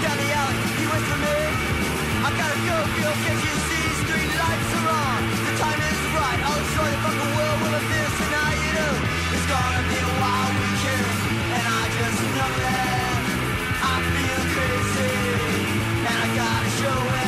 Down 0.03 0.17
the 0.19 0.29
alley, 0.35 0.57
he 0.77 0.85
waits 0.91 1.07
for 1.07 1.19
me. 1.23 1.39
I 2.23 2.29
gotta 2.39 2.59
go, 2.67 2.77
girl, 2.99 3.15
can't 3.23 3.41
you 3.43 3.55
see? 3.67 3.85
Street 4.03 4.31
lights 4.39 4.71
are 4.79 4.87
on. 4.91 5.21
The 5.47 5.53
time 5.59 5.79
is 5.79 5.99
right. 6.15 6.39
I'll 6.47 6.59
destroy 6.59 6.89
the 6.91 6.99
fucking 7.03 7.31
world 7.35 7.59
with 7.63 7.79
a 7.79 7.83
fist 7.89 8.17
and 8.23 8.31
now 8.31 8.49
you 8.63 8.71
know 8.77 8.93
it's 9.33 9.47
gonna 9.51 9.83
be 9.89 9.97
a 9.99 10.11
wild 10.21 10.53
weekend. 10.59 11.07
And 11.57 11.65
I 11.67 11.83
just 11.97 12.19
know 12.35 12.51
that 12.63 13.19
I 13.83 13.95
feel 14.13 14.41
crazy. 14.55 15.15
And 16.07 16.15
I 16.23 16.27
gotta 16.35 16.69
show 16.79 16.97
it. 17.19 17.22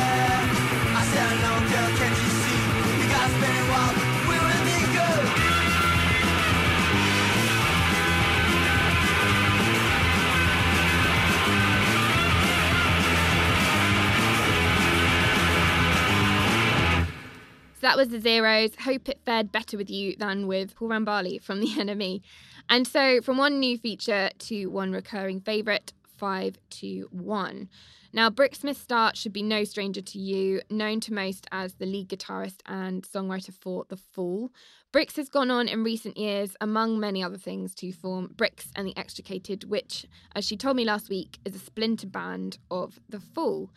That 17.86 17.96
was 17.96 18.08
the 18.08 18.18
Zeros. 18.18 18.72
Hope 18.80 19.08
it 19.08 19.20
fared 19.24 19.52
better 19.52 19.76
with 19.76 19.88
you 19.88 20.16
than 20.16 20.48
with 20.48 20.74
Paul 20.74 20.88
Rambali 20.88 21.40
from 21.40 21.60
The 21.60 21.68
NME. 21.68 22.20
And 22.68 22.84
so, 22.84 23.20
from 23.20 23.36
one 23.36 23.60
new 23.60 23.78
feature 23.78 24.28
to 24.40 24.66
one 24.66 24.90
recurring 24.90 25.40
favourite, 25.40 25.92
5 26.16 26.58
to 26.70 27.08
1. 27.12 27.68
Now, 28.12 28.28
Brix 28.28 28.56
Smith 28.56 28.76
Start 28.76 29.16
should 29.16 29.32
be 29.32 29.42
no 29.44 29.62
stranger 29.62 30.00
to 30.00 30.18
you, 30.18 30.62
known 30.68 30.98
to 31.00 31.14
most 31.14 31.46
as 31.52 31.74
the 31.74 31.86
lead 31.86 32.08
guitarist 32.08 32.58
and 32.66 33.04
songwriter 33.04 33.54
for 33.54 33.84
The 33.88 33.96
Fall. 33.96 34.50
Brix 34.92 35.14
has 35.14 35.28
gone 35.28 35.52
on 35.52 35.68
in 35.68 35.84
recent 35.84 36.16
years, 36.16 36.56
among 36.60 36.98
many 36.98 37.22
other 37.22 37.38
things, 37.38 37.72
to 37.76 37.92
form 37.92 38.32
Brix 38.34 38.66
and 38.74 38.88
the 38.88 38.96
Extricated, 38.96 39.70
which, 39.70 40.06
as 40.34 40.44
she 40.44 40.56
told 40.56 40.76
me 40.76 40.84
last 40.84 41.08
week, 41.08 41.38
is 41.44 41.54
a 41.54 41.60
splinter 41.60 42.08
band 42.08 42.58
of 42.68 42.98
The 43.08 43.20
Fall. 43.20 43.70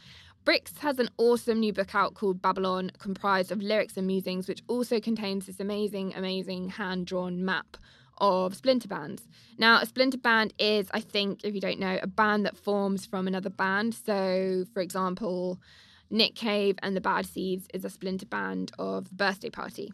Brix 0.50 0.80
has 0.80 0.98
an 0.98 1.10
awesome 1.20 1.60
new 1.60 1.72
book 1.72 1.94
out 1.94 2.16
called 2.16 2.42
Babylon, 2.42 2.92
comprised 2.98 3.52
of 3.52 3.62
lyrics 3.62 3.98
and 3.98 4.08
musings, 4.08 4.48
which 4.48 4.64
also 4.68 5.00
contains 5.00 5.46
this 5.46 5.60
amazing, 5.60 6.16
amazing 6.16 6.70
hand 6.70 7.06
drawn 7.06 7.46
map 7.46 7.78
of 8.18 8.56
splinter 8.56 8.88
bands. 8.88 9.28
Now, 9.60 9.80
a 9.80 9.86
splinter 9.86 10.18
band 10.18 10.56
is, 10.58 10.90
I 10.92 11.02
think, 11.02 11.42
if 11.44 11.54
you 11.54 11.62
don't 11.62 11.80
know, 11.80 12.00
a 12.02 12.08
band 12.08 12.48
that 12.48 12.58
forms 12.58 13.06
from 13.06 13.28
another 13.28 13.52
band. 13.52 13.94
So, 13.94 14.66
for 14.74 14.82
example, 14.82 15.62
Nick 16.10 16.34
Cave 16.34 16.80
and 16.82 16.96
the 16.96 17.02
Bad 17.02 17.28
Seeds 17.28 17.68
is 17.72 17.86
a 17.86 17.90
splinter 17.92 18.26
band 18.26 18.72
of 18.80 19.08
the 19.10 19.14
birthday 19.14 19.52
party. 19.52 19.94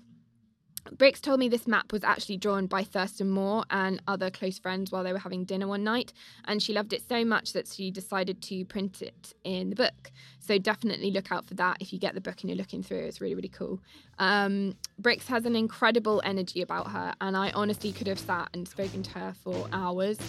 Brix 0.91 1.19
told 1.19 1.39
me 1.39 1.49
this 1.49 1.67
map 1.67 1.91
was 1.91 2.03
actually 2.03 2.37
drawn 2.37 2.67
by 2.67 2.83
Thurston 2.83 3.29
Moore 3.29 3.65
and 3.69 4.01
other 4.07 4.29
close 4.29 4.59
friends 4.59 4.91
while 4.91 5.03
they 5.03 5.11
were 5.11 5.19
having 5.19 5.43
dinner 5.43 5.67
one 5.67 5.83
night, 5.83 6.13
and 6.45 6.61
she 6.61 6.73
loved 6.73 6.93
it 6.93 7.01
so 7.07 7.25
much 7.25 7.53
that 7.53 7.67
she 7.67 7.91
decided 7.91 8.41
to 8.43 8.63
print 8.65 9.01
it 9.01 9.33
in 9.43 9.69
the 9.71 9.75
book. 9.75 10.11
So 10.39 10.57
definitely 10.59 11.09
look 11.09 11.31
out 11.31 11.45
for 11.47 11.55
that 11.55 11.77
if 11.79 11.91
you 11.91 11.99
get 11.99 12.13
the 12.13 12.21
book 12.21 12.41
and 12.41 12.49
you're 12.49 12.57
looking 12.57 12.83
through. 12.83 12.99
It's 12.99 13.19
really, 13.19 13.33
really 13.35 13.49
cool. 13.49 13.79
Um, 14.19 14.75
Brix 15.01 15.25
has 15.25 15.45
an 15.45 15.55
incredible 15.55 16.21
energy 16.23 16.61
about 16.61 16.91
her, 16.91 17.13
and 17.19 17.35
I 17.35 17.49
honestly 17.51 17.91
could 17.91 18.07
have 18.07 18.19
sat 18.19 18.49
and 18.53 18.67
spoken 18.67 19.01
to 19.03 19.19
her 19.19 19.33
for 19.43 19.67
hours, 19.73 20.19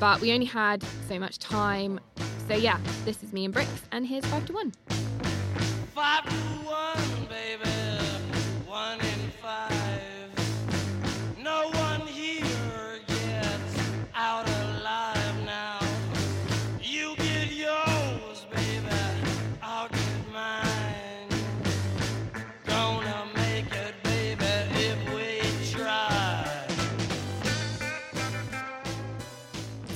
but 0.00 0.20
we 0.20 0.32
only 0.32 0.46
had 0.46 0.84
so 1.08 1.18
much 1.18 1.38
time. 1.38 2.00
So 2.48 2.56
yeah, 2.56 2.80
this 3.04 3.22
is 3.22 3.32
me 3.32 3.44
and 3.44 3.54
Brix, 3.54 3.68
and 3.92 4.04
here's 4.06 4.26
five 4.26 4.44
to 4.46 4.52
one. 4.52 4.72
Five 5.94 6.24
to 6.24 6.34
one, 6.66 7.09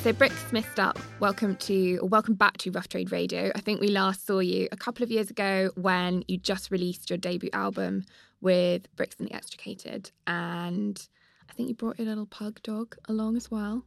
So 0.05 0.13
Brix 0.13 0.33
Smith 0.51 0.71
Start, 0.71 0.99
welcome 1.19 1.57
to 1.57 1.97
or 1.97 2.09
welcome 2.11 2.35
back 2.35 2.59
to 2.59 2.71
Rough 2.71 2.89
Trade 2.89 3.11
Radio. 3.11 3.51
I 3.55 3.61
think 3.61 3.81
we 3.81 3.89
last 3.89 4.27
saw 4.27 4.41
you 4.41 4.69
a 4.71 4.77
couple 4.77 5.03
of 5.03 5.11
years 5.11 5.31
ago 5.31 5.71
when 5.77 6.23
you 6.29 6.37
just 6.37 6.71
released 6.71 7.09
your 7.09 7.17
debut 7.17 7.49
album 7.55 8.05
with 8.43 8.95
Brix 8.97 9.19
and 9.19 9.27
the 9.27 9.33
Extricated, 9.33 10.11
and 10.27 11.09
I 11.49 11.55
think 11.55 11.71
you 11.71 11.75
brought 11.75 11.99
your 11.99 12.07
little 12.07 12.27
pug 12.27 12.63
dog 12.63 12.97
along 13.09 13.39
as 13.39 13.51
well. 13.51 13.87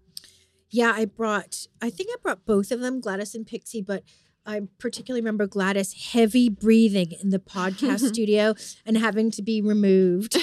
Yeah, 0.71 0.91
I 0.95 1.05
brought, 1.05 1.67
I 1.83 1.91
think 1.91 2.09
I 2.11 2.15
brought 2.19 2.45
both 2.45 2.71
of 2.71 2.79
them, 2.79 2.99
Gladys 2.99 3.35
and 3.35 3.45
Pixie, 3.45 3.83
but 3.83 4.01
I 4.47 4.61
particularly 4.79 5.21
remember 5.21 5.45
Gladys 5.45 5.93
heavy 6.13 6.47
breathing 6.49 7.11
in 7.21 7.29
the 7.31 7.39
podcast 7.39 8.07
studio 8.13 8.55
and 8.85 8.97
having 8.97 9.29
to 9.31 9.41
be 9.41 9.61
removed. 9.61 10.33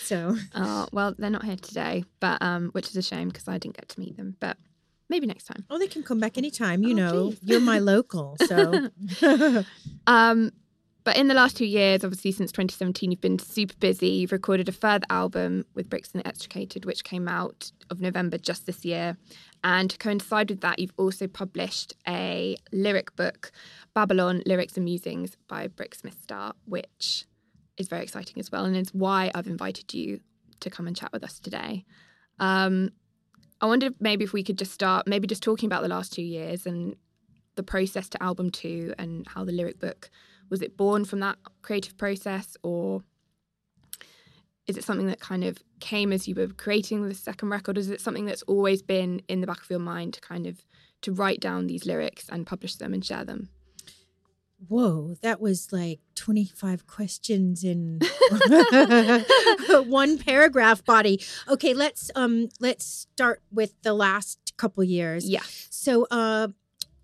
so, 0.00 0.36
Oh 0.54 0.88
well, 0.92 1.14
they're 1.18 1.30
not 1.30 1.44
here 1.44 1.56
today, 1.56 2.04
but 2.20 2.40
um, 2.42 2.68
which 2.70 2.88
is 2.88 2.96
a 2.96 3.02
shame 3.02 3.28
because 3.28 3.48
I 3.48 3.58
didn't 3.58 3.76
get 3.76 3.88
to 3.90 4.00
meet 4.00 4.16
them. 4.16 4.36
But 4.40 4.56
maybe 5.08 5.26
next 5.26 5.44
time. 5.44 5.64
oh, 5.70 5.78
they 5.78 5.86
can 5.88 6.02
come 6.02 6.20
back 6.20 6.38
anytime. 6.38 6.82
You 6.82 6.92
Oh, 6.92 6.96
know, 6.96 7.30
geez. 7.30 7.40
you're 7.42 7.60
my 7.60 7.78
local. 7.78 8.36
So, 8.46 8.88
Um, 10.06 10.50
but 11.04 11.18
in 11.18 11.28
the 11.28 11.34
last 11.34 11.56
two 11.58 11.66
years, 11.66 12.02
obviously 12.02 12.32
since 12.32 12.50
2017, 12.50 13.10
you've 13.10 13.20
been 13.20 13.38
super 13.38 13.74
busy. 13.78 14.08
You've 14.08 14.32
recorded 14.32 14.70
a 14.70 14.72
further 14.72 15.04
album 15.10 15.66
with 15.74 15.90
Brix 15.90 16.14
and 16.14 16.22
the 16.22 16.26
Extricated, 16.26 16.86
which 16.86 17.04
came 17.04 17.28
out 17.28 17.70
of 17.90 18.00
November 18.00 18.38
just 18.38 18.64
this 18.64 18.86
year. 18.86 19.18
And 19.64 19.88
to 19.88 19.96
coincide 19.96 20.50
with 20.50 20.60
that, 20.60 20.78
you've 20.78 20.92
also 20.98 21.26
published 21.26 21.94
a 22.06 22.56
lyric 22.70 23.16
book, 23.16 23.50
Babylon 23.94 24.42
Lyrics 24.44 24.76
and 24.76 24.84
Musings 24.84 25.38
by 25.48 25.68
Brix 25.68 26.00
Smith 26.00 26.20
Start, 26.22 26.54
which 26.66 27.24
is 27.78 27.88
very 27.88 28.02
exciting 28.02 28.38
as 28.38 28.52
well. 28.52 28.66
And 28.66 28.76
it's 28.76 28.92
why 28.92 29.30
I've 29.34 29.46
invited 29.46 29.94
you 29.94 30.20
to 30.60 30.68
come 30.68 30.86
and 30.86 30.94
chat 30.94 31.12
with 31.14 31.24
us 31.24 31.40
today. 31.40 31.86
Um, 32.38 32.90
I 33.62 33.66
wondered 33.66 33.94
maybe 34.00 34.22
if 34.22 34.34
we 34.34 34.44
could 34.44 34.58
just 34.58 34.72
start, 34.72 35.06
maybe 35.06 35.26
just 35.26 35.42
talking 35.42 35.66
about 35.66 35.82
the 35.82 35.88
last 35.88 36.12
two 36.12 36.22
years 36.22 36.66
and 36.66 36.94
the 37.54 37.62
process 37.62 38.10
to 38.10 38.22
album 38.22 38.50
two 38.50 38.92
and 38.98 39.26
how 39.28 39.44
the 39.44 39.52
lyric 39.52 39.80
book 39.80 40.10
was 40.50 40.60
it 40.60 40.76
born 40.76 41.06
from 41.06 41.20
that 41.20 41.38
creative 41.62 41.96
process 41.96 42.56
or 42.62 43.02
is 44.66 44.76
it 44.76 44.84
something 44.84 45.06
that 45.06 45.20
kind 45.20 45.44
of 45.44 45.58
came 45.80 46.12
as 46.12 46.26
you 46.26 46.34
were 46.34 46.48
creating 46.48 47.06
the 47.06 47.14
second 47.14 47.50
record 47.50 47.76
is 47.78 47.90
it 47.90 48.00
something 48.00 48.24
that's 48.24 48.42
always 48.42 48.82
been 48.82 49.20
in 49.28 49.40
the 49.40 49.46
back 49.46 49.60
of 49.62 49.70
your 49.70 49.78
mind 49.78 50.14
to 50.14 50.20
kind 50.20 50.46
of 50.46 50.64
to 51.02 51.12
write 51.12 51.40
down 51.40 51.66
these 51.66 51.84
lyrics 51.84 52.28
and 52.30 52.46
publish 52.46 52.76
them 52.76 52.94
and 52.94 53.04
share 53.04 53.24
them 53.24 53.48
whoa, 54.68 55.14
that 55.22 55.40
was 55.40 55.72
like 55.72 56.00
25 56.14 56.86
questions 56.86 57.64
in 57.64 58.00
one 59.86 60.18
paragraph 60.18 60.84
body. 60.84 61.22
Okay, 61.48 61.74
let's 61.74 62.10
um 62.14 62.48
let's 62.60 62.84
start 62.84 63.42
with 63.52 63.74
the 63.82 63.92
last 63.92 64.54
couple 64.56 64.82
years. 64.84 65.28
yeah 65.28 65.42
So 65.70 66.06
uh 66.10 66.48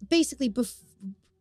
basically 0.08 0.48
bef- 0.48 0.82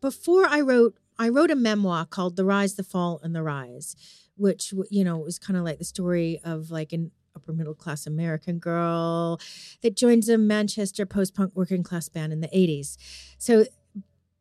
before 0.01 0.45
I 0.45 0.62
wrote 0.62 0.95
I 1.17 1.29
wrote 1.29 1.51
a 1.51 1.55
memoir 1.55 2.05
called 2.05 2.36
The 2.38 2.45
Rise, 2.45 2.75
the 2.75 2.84
Fall 2.84 3.19
and 3.23 3.36
the 3.36 3.43
Rise, 3.43 3.95
which 4.39 4.73
you 4.89 5.04
know 5.04 5.17
was 5.17 5.38
kind 5.38 5.58
of 5.58 5.63
like 5.63 5.78
the 5.78 5.86
story 5.86 6.39
of 6.43 6.71
like 6.71 6.93
an 6.93 7.12
upper 7.36 7.54
middle 7.54 7.75
class 7.75 8.08
American 8.08 8.58
girl 8.58 9.39
that 9.82 9.95
joins 9.95 10.30
a 10.30 10.38
Manchester 10.38 11.06
post-punk 11.06 11.52
working 11.56 11.84
class 11.84 12.10
band 12.10 12.34
in 12.34 12.41
the 12.41 12.47
80s. 12.47 12.97
So 13.38 13.65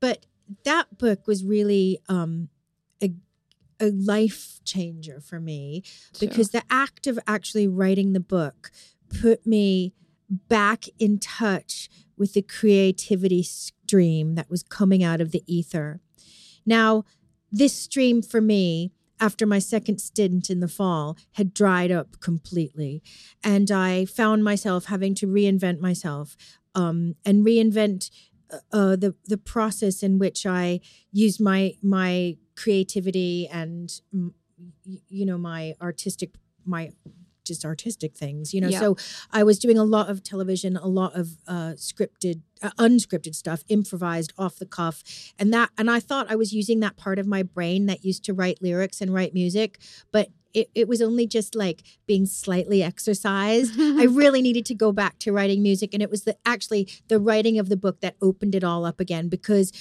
but 0.01 0.27
that 0.65 0.99
book 0.99 1.27
was 1.27 1.45
really 1.45 2.01
um 2.09 2.49
a 3.03 3.13
a 3.81 3.91
life 3.91 4.61
changer 4.65 5.21
for 5.21 5.41
me 5.41 5.83
because 6.19 6.51
the 6.51 6.63
act 6.71 7.07
of 7.07 7.19
actually 7.27 7.69
writing 7.69 8.13
the 8.13 8.21
book 8.21 8.71
put 9.21 9.47
me 9.47 9.93
back 10.29 10.85
in 10.99 11.19
touch 11.19 11.89
with 12.17 12.35
the 12.35 12.43
creativity 12.43 13.43
stream 13.43 14.35
that 14.35 14.51
was 14.51 14.63
coming 14.63 15.03
out 15.03 15.21
of 15.21 15.31
the 15.31 15.43
ether. 15.47 16.01
Now, 16.67 17.05
this 17.51 17.73
stream 17.73 18.21
for 18.21 18.41
me, 18.41 18.93
after 19.20 19.46
my 19.46 19.59
second 19.59 20.00
stint 20.00 20.50
in 20.50 20.61
the 20.61 20.68
fall, 20.68 21.16
had 21.33 21.54
dried 21.54 21.90
up 21.90 22.20
completely. 22.20 23.02
And 23.42 23.70
I 23.70 24.04
found 24.04 24.44
myself 24.44 24.87
having 24.87 25.14
to 25.16 25.26
reinvent 25.26 25.81
myself 25.81 26.37
um, 26.74 27.16
and 27.24 27.44
reinvent 27.44 28.11
uh, 28.50 28.59
uh, 28.72 28.96
the 28.96 29.14
the 29.26 29.37
process 29.38 30.02
in 30.02 30.18
which 30.18 30.46
I 30.46 30.81
used 31.12 31.40
my 31.40 31.74
my 31.83 32.37
creativity 32.57 33.48
and 33.48 33.92
you 35.09 35.26
know 35.26 35.38
my 35.38 35.74
artistic 35.81 36.35
my 36.64 36.90
just 37.49 37.65
artistic 37.65 38.15
things 38.15 38.55
you 38.55 38.61
know 38.61 38.69
Yeah. 38.69 38.79
so 38.81 38.97
i 39.33 39.43
was 39.43 39.59
doing 39.59 39.77
a 39.79 39.85
lot 39.85 40.09
of 40.09 40.23
television 40.23 40.77
a 40.77 40.87
lot 40.87 41.17
of 41.17 41.31
uh 41.49 41.73
scripted 41.77 42.43
uh, 42.63 42.71
unscripted 42.79 43.35
stuff 43.35 43.65
improvised 43.69 44.33
off 44.39 44.57
the 44.57 44.67
cuff 44.67 45.03
and 45.39 45.53
that 45.53 45.71
and 45.79 45.91
i 45.91 45.99
thought 45.99 46.31
i 46.31 46.37
was 46.37 46.53
using 46.53 46.81
that 46.81 46.97
part 46.97 47.19
of 47.19 47.27
my 47.27 47.43
brain 47.43 47.87
that 47.87 48.05
used 48.05 48.25
to 48.25 48.33
write 48.35 48.63
lyrics 48.63 49.01
and 49.01 49.13
write 49.13 49.35
music 49.35 49.79
but 50.13 50.29
it, 50.55 50.71
it 50.75 50.89
was 50.89 51.03
only 51.03 51.27
just 51.27 51.55
like 51.55 51.83
being 52.07 52.25
slightly 52.27 52.83
exercised 52.83 53.75
i 53.79 54.05
really 54.23 54.43
needed 54.43 54.65
to 54.67 54.75
go 54.75 54.93
back 54.93 55.19
to 55.19 55.33
writing 55.33 55.63
music 55.63 55.91
and 55.93 56.03
it 56.03 56.11
was 56.11 56.23
the 56.25 56.37
actually 56.47 56.89
the 57.09 57.19
writing 57.19 57.59
of 57.59 57.69
the 57.69 57.77
book 57.77 58.01
that 58.01 58.17
opened 58.23 58.55
it 58.55 58.65
all 58.65 58.85
up 58.85 59.01
again 59.01 59.29
because 59.29 59.73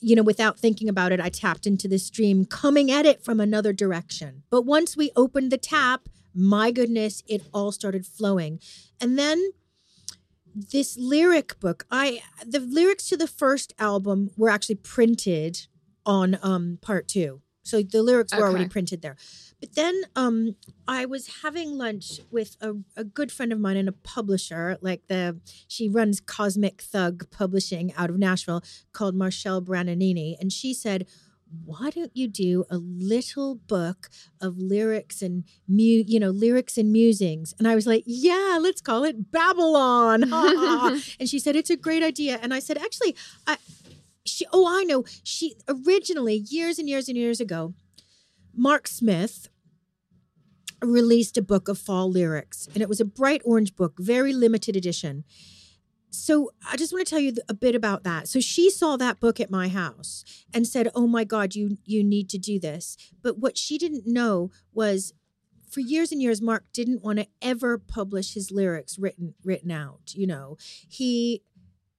you 0.00 0.14
know, 0.14 0.22
without 0.22 0.60
thinking 0.60 0.88
about 0.88 1.10
it, 1.10 1.18
I 1.18 1.28
tapped 1.28 1.66
into 1.66 1.88
the 1.88 1.98
stream 1.98 2.44
coming 2.44 2.88
at 2.88 3.04
it 3.04 3.24
from 3.24 3.40
another 3.40 3.72
direction. 3.72 4.44
But 4.48 4.62
once 4.62 4.96
we 4.96 5.10
opened 5.16 5.50
the 5.50 5.58
tap, 5.58 6.08
my 6.34 6.70
goodness, 6.70 7.22
it 7.26 7.42
all 7.52 7.72
started 7.72 8.06
flowing. 8.06 8.60
And 9.00 9.18
then 9.18 9.50
this 10.54 10.96
lyric 10.98 11.58
book, 11.60 11.86
I 11.90 12.22
the 12.46 12.60
lyrics 12.60 13.08
to 13.08 13.16
the 13.16 13.26
first 13.26 13.72
album 13.78 14.30
were 14.36 14.48
actually 14.50 14.76
printed 14.76 15.66
on 16.04 16.38
um 16.42 16.78
part 16.80 17.08
2. 17.08 17.40
So 17.62 17.82
the 17.82 18.02
lyrics 18.02 18.34
were 18.34 18.46
already 18.48 18.64
printed 18.68 19.02
there. 19.02 19.16
But 19.60 19.74
then 19.74 20.02
um 20.16 20.56
I 20.86 21.04
was 21.04 21.42
having 21.42 21.76
lunch 21.76 22.20
with 22.30 22.56
a, 22.60 22.74
a 22.96 23.04
good 23.04 23.30
friend 23.30 23.52
of 23.52 23.60
mine 23.60 23.76
and 23.76 23.88
a 23.88 23.92
publisher, 23.92 24.78
like 24.80 25.06
the 25.08 25.38
she 25.68 25.88
runs 25.88 26.20
Cosmic 26.20 26.80
Thug 26.80 27.30
Publishing 27.30 27.92
out 27.94 28.10
of 28.10 28.18
Nashville 28.18 28.62
called 28.92 29.14
Marshall 29.14 29.60
Brananini. 29.62 30.36
And 30.40 30.52
she 30.52 30.72
said, 30.72 31.06
why 31.64 31.90
don't 31.90 32.14
you 32.14 32.28
do 32.28 32.64
a 32.70 32.78
little 32.78 33.56
book 33.56 34.10
of 34.40 34.58
lyrics 34.58 35.22
and 35.22 35.44
mu- 35.66 36.04
you 36.06 36.20
know 36.20 36.30
lyrics 36.30 36.76
and 36.78 36.92
musings? 36.92 37.54
And 37.58 37.66
i 37.68 37.74
was 37.74 37.86
like 37.86 38.04
yeah 38.06 38.58
let's 38.60 38.80
call 38.80 39.04
it 39.04 39.30
babylon. 39.30 40.24
And 41.20 41.28
she 41.28 41.38
said 41.38 41.56
it's 41.56 41.70
a 41.70 41.76
great 41.76 42.02
idea. 42.02 42.38
And 42.42 42.52
i 42.52 42.58
said 42.58 42.78
actually 42.78 43.16
i 43.46 43.56
she 44.24 44.46
oh 44.52 44.66
i 44.68 44.84
know. 44.84 45.04
She 45.22 45.54
originally 45.68 46.36
years 46.48 46.78
and 46.78 46.88
years 46.88 47.08
and 47.08 47.16
years 47.16 47.40
ago 47.40 47.74
mark 48.54 48.86
smith 48.88 49.48
released 50.82 51.36
a 51.36 51.42
book 51.42 51.68
of 51.68 51.78
fall 51.78 52.10
lyrics 52.10 52.68
and 52.74 52.82
it 52.82 52.88
was 52.88 53.00
a 53.00 53.04
bright 53.04 53.42
orange 53.44 53.74
book 53.74 53.94
very 53.98 54.32
limited 54.32 54.76
edition 54.76 55.24
so 56.10 56.50
i 56.70 56.76
just 56.76 56.92
want 56.92 57.04
to 57.06 57.10
tell 57.10 57.20
you 57.20 57.34
a 57.48 57.54
bit 57.54 57.74
about 57.74 58.02
that 58.04 58.28
so 58.28 58.40
she 58.40 58.70
saw 58.70 58.96
that 58.96 59.20
book 59.20 59.38
at 59.40 59.50
my 59.50 59.68
house 59.68 60.24
and 60.54 60.66
said 60.66 60.88
oh 60.94 61.06
my 61.06 61.24
god 61.24 61.54
you 61.54 61.78
you 61.84 62.02
need 62.02 62.28
to 62.30 62.38
do 62.38 62.58
this 62.58 62.96
but 63.22 63.38
what 63.38 63.56
she 63.58 63.76
didn't 63.78 64.06
know 64.06 64.50
was 64.72 65.12
for 65.70 65.80
years 65.80 66.10
and 66.12 66.22
years 66.22 66.40
mark 66.40 66.64
didn't 66.72 67.02
want 67.02 67.18
to 67.18 67.26
ever 67.42 67.76
publish 67.78 68.34
his 68.34 68.50
lyrics 68.50 68.98
written 68.98 69.34
written 69.44 69.70
out 69.70 70.12
you 70.14 70.26
know 70.26 70.56
he 70.88 71.42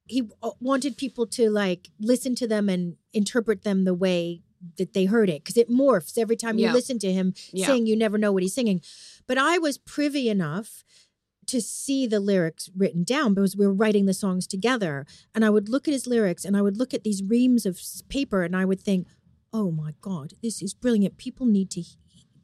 he 0.08 0.28
uh, 0.42 0.50
wanted 0.60 0.98
people 0.98 1.28
to 1.28 1.50
like 1.52 1.90
listen 2.00 2.34
to 2.34 2.48
them 2.48 2.68
and 2.68 2.96
interpret 3.14 3.64
them 3.64 3.84
the 3.84 3.94
way 3.94 4.42
that 4.78 4.94
they 4.94 5.06
heard 5.06 5.30
it 5.30 5.44
because 5.44 5.56
it 5.56 5.70
morphs 5.70 6.18
every 6.18 6.36
time 6.36 6.58
you 6.58 6.66
Yeah. 6.66 6.74
listen 6.74 6.98
to 7.00 7.14
him 7.14 7.34
Yeah. 7.54 7.68
sing 7.68 7.86
you 7.86 7.96
never 7.96 8.18
know 8.18 8.32
what 8.34 8.42
he's 8.44 8.56
singing 8.56 8.82
but 9.28 9.38
i 9.38 9.58
was 9.60 9.78
privy 9.78 10.28
enough 10.30 10.84
to 11.50 11.62
see 11.62 12.08
the 12.08 12.20
lyrics 12.20 12.70
written 12.76 13.04
down 13.04 13.34
because 13.34 13.56
we 13.58 13.66
were 13.68 13.74
writing 13.84 14.06
the 14.06 14.14
songs 14.14 14.46
together 14.48 15.06
and 15.34 15.44
i 15.46 15.50
would 15.50 15.68
look 15.70 15.88
at 15.88 15.94
his 15.98 16.08
lyrics 16.08 16.44
and 16.46 16.56
i 16.58 16.62
would 16.62 16.78
look 16.78 16.94
at 16.94 17.04
these 17.04 17.22
reams 17.24 17.66
of 17.66 17.80
paper 18.08 18.44
and 18.44 18.56
i 18.56 18.64
would 18.66 18.82
think 18.82 19.08
oh 19.52 19.70
my 19.72 19.92
god 20.02 20.34
this 20.44 20.62
is 20.62 20.74
brilliant 20.74 21.18
people 21.18 21.46
need 21.46 21.70
to 21.72 21.84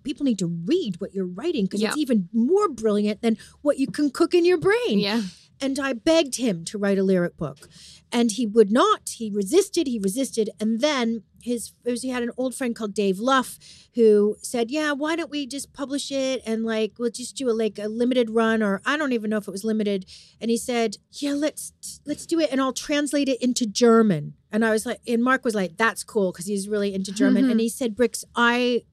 people 0.04 0.24
need 0.24 0.38
to 0.40 0.48
read 0.74 1.00
what 1.02 1.14
you're 1.16 1.26
writing 1.40 1.66
because 1.66 1.82
it's 1.90 1.98
even 1.98 2.30
more 2.32 2.68
brilliant 2.70 3.22
than 3.22 3.38
what 3.62 3.78
you 3.80 3.88
can 3.88 4.10
cook 4.10 4.34
in 4.34 4.46
your 4.46 4.58
brain 4.58 5.00
Yeah. 5.00 5.22
and 5.62 5.80
I 5.80 5.94
begged 5.94 6.36
him 6.36 6.64
to 6.66 6.78
write 6.78 7.00
a 7.00 7.04
lyric 7.04 7.38
book, 7.38 7.70
and 8.12 8.30
he 8.32 8.46
would 8.46 8.72
not. 8.72 9.02
He 9.22 9.32
resisted. 9.32 9.88
He 9.88 9.98
resisted, 10.00 10.50
and 10.60 10.80
then 10.82 11.24
his 11.46 11.74
was, 11.86 12.02
he 12.02 12.10
had 12.10 12.24
an 12.24 12.32
old 12.38 12.56
friend 12.56 12.76
called 12.76 12.94
Dave 12.94 13.20
Luff 13.20 13.58
who 13.94 14.36
said, 14.42 14.72
"Yeah, 14.72 14.92
why 14.92 15.16
don't 15.16 15.30
we 15.30 15.48
just 15.48 15.72
publish 15.74 16.12
it 16.12 16.42
and 16.46 16.64
like 16.64 16.94
we'll 17.00 17.12
just 17.12 17.38
do 17.38 17.50
a 17.50 17.54
like 17.54 17.80
a 17.80 17.88
limited 17.88 18.30
run, 18.30 18.62
or 18.62 18.82
I 18.86 18.98
don't 18.98 19.14
even 19.14 19.30
know 19.30 19.38
if 19.38 19.48
it 19.48 19.52
was 19.52 19.64
limited." 19.64 20.06
And 20.42 20.52
he 20.52 20.58
said, 20.58 20.98
"Yeah, 21.12 21.34
let's 21.34 21.72
let's 22.06 22.26
do 22.26 22.40
it, 22.40 22.50
and 22.52 22.60
I'll 22.60 22.74
translate 22.74 23.30
it 23.30 23.42
into 23.42 23.66
German." 23.66 24.34
And 24.52 24.66
I 24.66 24.72
was 24.72 24.86
like, 24.86 25.00
and 25.08 25.24
Mark 25.24 25.46
was 25.46 25.56
like, 25.56 25.78
"That's 25.78 26.04
cool," 26.04 26.32
because 26.32 26.48
he's 26.48 26.68
really 26.68 26.94
into 26.94 27.12
German, 27.12 27.50
and 27.50 27.60
he 27.60 27.70
said, 27.70 27.96
"Brix, 27.96 28.24
I." 28.36 28.84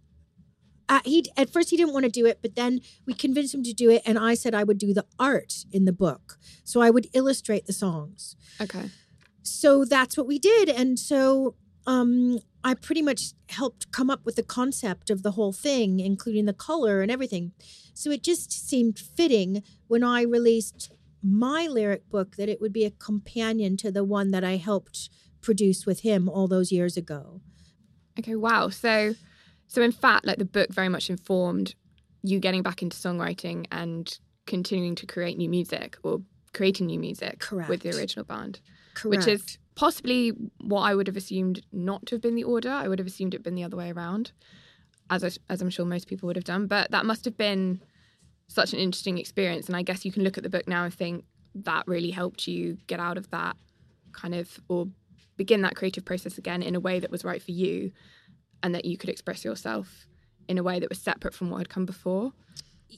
Uh, 0.88 1.00
he 1.04 1.24
at 1.38 1.48
first 1.48 1.70
he 1.70 1.76
didn't 1.76 1.94
want 1.94 2.04
to 2.04 2.10
do 2.10 2.26
it, 2.26 2.40
but 2.42 2.54
then 2.54 2.80
we 3.06 3.14
convinced 3.14 3.54
him 3.54 3.62
to 3.62 3.72
do 3.72 3.88
it, 3.88 4.02
and 4.04 4.18
I 4.18 4.34
said 4.34 4.54
I 4.54 4.64
would 4.64 4.78
do 4.78 4.92
the 4.92 5.06
art 5.18 5.64
in 5.72 5.86
the 5.86 5.92
book, 5.92 6.38
so 6.64 6.82
I 6.82 6.90
would 6.90 7.06
illustrate 7.14 7.66
the 7.66 7.72
songs. 7.72 8.36
Okay. 8.60 8.90
So 9.42 9.84
that's 9.84 10.16
what 10.18 10.26
we 10.26 10.38
did, 10.38 10.68
and 10.68 10.98
so 10.98 11.54
um, 11.86 12.38
I 12.64 12.74
pretty 12.74 13.02
much 13.02 13.32
helped 13.48 13.90
come 13.90 14.10
up 14.10 14.24
with 14.24 14.36
the 14.36 14.42
concept 14.42 15.10
of 15.10 15.22
the 15.22 15.32
whole 15.32 15.52
thing, 15.52 16.00
including 16.00 16.46
the 16.46 16.52
color 16.52 17.02
and 17.02 17.10
everything. 17.10 17.52
So 17.94 18.10
it 18.10 18.22
just 18.22 18.52
seemed 18.68 18.98
fitting 18.98 19.62
when 19.88 20.04
I 20.04 20.22
released 20.22 20.92
my 21.22 21.66
lyric 21.66 22.08
book 22.08 22.36
that 22.36 22.48
it 22.48 22.60
would 22.60 22.72
be 22.72 22.84
a 22.84 22.90
companion 22.90 23.76
to 23.78 23.90
the 23.90 24.04
one 24.04 24.30
that 24.30 24.44
I 24.44 24.56
helped 24.56 25.08
produce 25.40 25.86
with 25.86 26.00
him 26.00 26.28
all 26.28 26.48
those 26.48 26.72
years 26.72 26.96
ago. 26.96 27.40
Okay, 28.18 28.34
wow. 28.34 28.68
So 28.68 29.14
so 29.66 29.82
in 29.82 29.92
fact, 29.92 30.26
like 30.26 30.38
the 30.38 30.44
book 30.44 30.70
very 30.70 30.88
much 30.88 31.10
informed 31.10 31.74
you 32.22 32.38
getting 32.38 32.62
back 32.62 32.82
into 32.82 32.96
songwriting 32.96 33.66
and 33.72 34.18
continuing 34.46 34.94
to 34.96 35.06
create 35.06 35.36
new 35.38 35.48
music 35.48 35.96
or 36.02 36.20
creating 36.52 36.86
new 36.86 36.98
music 36.98 37.44
with 37.68 37.80
the 37.80 37.90
original 37.90 38.24
band. 38.24 38.60
Correct. 38.94 39.26
Which 39.26 39.26
is 39.26 39.58
possibly 39.74 40.30
what 40.60 40.82
I 40.82 40.94
would 40.94 41.06
have 41.06 41.16
assumed 41.16 41.62
not 41.72 42.06
to 42.06 42.14
have 42.14 42.22
been 42.22 42.34
the 42.34 42.44
order. 42.44 42.70
I 42.70 42.88
would 42.88 42.98
have 42.98 43.06
assumed 43.06 43.34
it 43.34 43.38
had 43.38 43.44
been 43.44 43.54
the 43.54 43.64
other 43.64 43.76
way 43.76 43.90
around, 43.90 44.32
as 45.10 45.24
I, 45.24 45.30
as 45.48 45.62
I'm 45.62 45.70
sure 45.70 45.84
most 45.84 46.08
people 46.08 46.26
would 46.26 46.36
have 46.36 46.44
done. 46.44 46.66
But 46.66 46.90
that 46.90 47.06
must 47.06 47.24
have 47.24 47.36
been 47.36 47.80
such 48.48 48.72
an 48.72 48.78
interesting 48.78 49.18
experience. 49.18 49.66
And 49.66 49.76
I 49.76 49.82
guess 49.82 50.04
you 50.04 50.12
can 50.12 50.24
look 50.24 50.36
at 50.36 50.42
the 50.42 50.50
book 50.50 50.68
now 50.68 50.84
and 50.84 50.92
think 50.92 51.24
that 51.54 51.86
really 51.86 52.10
helped 52.10 52.46
you 52.46 52.78
get 52.86 53.00
out 53.00 53.18
of 53.18 53.30
that 53.30 53.56
kind 54.12 54.34
of 54.34 54.60
or 54.68 54.88
begin 55.36 55.62
that 55.62 55.74
creative 55.74 56.04
process 56.04 56.38
again 56.38 56.62
in 56.62 56.74
a 56.74 56.80
way 56.80 57.00
that 57.00 57.10
was 57.10 57.24
right 57.24 57.42
for 57.42 57.50
you 57.50 57.92
and 58.62 58.74
that 58.74 58.84
you 58.84 58.96
could 58.96 59.08
express 59.08 59.44
yourself 59.44 60.06
in 60.48 60.58
a 60.58 60.62
way 60.62 60.78
that 60.78 60.88
was 60.88 61.00
separate 61.00 61.34
from 61.34 61.50
what 61.50 61.58
had 61.58 61.68
come 61.68 61.86
before. 61.86 62.32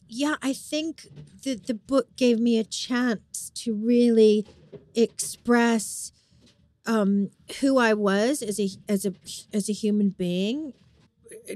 yeah, 0.09 0.37
I 0.43 0.53
think 0.53 1.07
that 1.45 1.67
the 1.67 1.75
book 1.75 2.17
gave 2.17 2.39
me 2.41 2.59
a 2.59 2.65
chance 2.65 3.51
to 3.55 3.75
really 3.75 4.47
express 4.95 6.13
um, 6.87 7.31
who 7.61 7.79
I 7.79 7.94
was 7.94 8.42
as 8.42 8.59
a 8.61 8.68
as 8.88 9.05
a 9.05 9.14
as 9.53 9.68
a 9.68 9.73
human 9.73 10.11
being. 10.11 10.73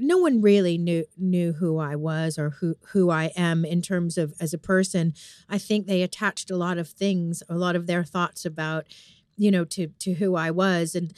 No 0.01 0.17
one 0.17 0.41
really 0.41 0.77
knew 0.77 1.05
knew 1.17 1.53
who 1.53 1.77
I 1.77 1.95
was 1.95 2.37
or 2.37 2.51
who 2.51 2.75
who 2.91 3.09
I 3.09 3.31
am 3.35 3.65
in 3.65 3.81
terms 3.81 4.17
of 4.17 4.33
as 4.39 4.53
a 4.53 4.57
person. 4.57 5.13
I 5.49 5.57
think 5.57 5.85
they 5.87 6.01
attached 6.01 6.51
a 6.51 6.57
lot 6.57 6.77
of 6.77 6.89
things, 6.89 7.43
a 7.49 7.55
lot 7.55 7.75
of 7.75 7.87
their 7.87 8.03
thoughts 8.03 8.45
about, 8.45 8.85
you 9.37 9.51
know, 9.51 9.65
to 9.65 9.87
to 9.87 10.13
who 10.15 10.35
I 10.35 10.51
was 10.51 10.95
and 10.95 11.13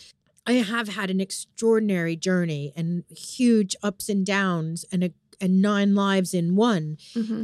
I 0.48 0.54
have 0.54 0.90
had 0.90 1.10
an 1.12 1.22
extraordinary 1.22 2.16
journey 2.16 2.74
and 2.76 3.04
huge 3.10 3.76
ups 3.84 4.10
and 4.10 4.26
downs 4.26 4.86
and 4.92 5.04
a 5.04 5.12
and 5.40 5.62
nine 5.62 5.96
lives 5.96 6.34
in 6.36 6.56
one. 6.56 6.98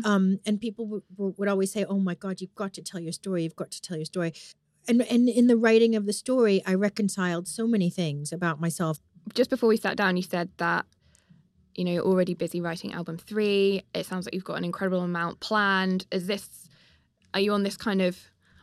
Um, 0.06 0.40
and 0.46 0.60
people 0.62 0.86
w- 0.86 1.04
w- 1.16 1.34
would 1.38 1.48
always 1.48 1.72
say, 1.72 1.84
"Oh 1.84 2.00
my 2.00 2.14
God, 2.16 2.42
you've 2.42 2.54
got 2.54 2.74
to 2.74 2.82
tell 2.82 3.00
your 3.00 3.12
story. 3.12 3.44
You've 3.44 3.56
got 3.56 3.72
to 3.72 3.82
tell 3.82 3.98
your 3.98 4.06
story." 4.06 4.34
And 4.88 5.02
and 5.02 5.28
in 5.28 5.48
the 5.48 5.58
writing 5.58 5.96
of 5.96 6.06
the 6.06 6.14
story, 6.14 6.62
I 6.66 6.74
reconciled 6.74 7.48
so 7.48 7.68
many 7.68 7.90
things 7.90 8.32
about 8.32 8.60
myself. 8.60 9.00
Just 9.34 9.50
before 9.50 9.70
we 9.70 9.78
sat 9.78 9.98
down, 9.98 10.16
you 10.16 10.24
said 10.24 10.50
that 10.58 10.86
you 11.76 11.84
know 11.84 11.92
you're 11.92 12.06
already 12.06 12.34
busy 12.34 12.62
writing 12.62 12.94
album 12.94 13.18
three. 13.18 13.84
It 13.94 14.06
sounds 14.06 14.26
like 14.26 14.34
you've 14.34 14.44
got 14.44 14.58
an 14.58 14.64
incredible 14.64 15.02
amount 15.02 15.40
planned. 15.40 16.06
Is 16.12 16.28
this? 16.28 16.70
Are 17.34 17.40
you 17.40 17.54
on 17.54 17.64
this 17.64 17.78
kind 17.78 18.02
of 18.02 18.18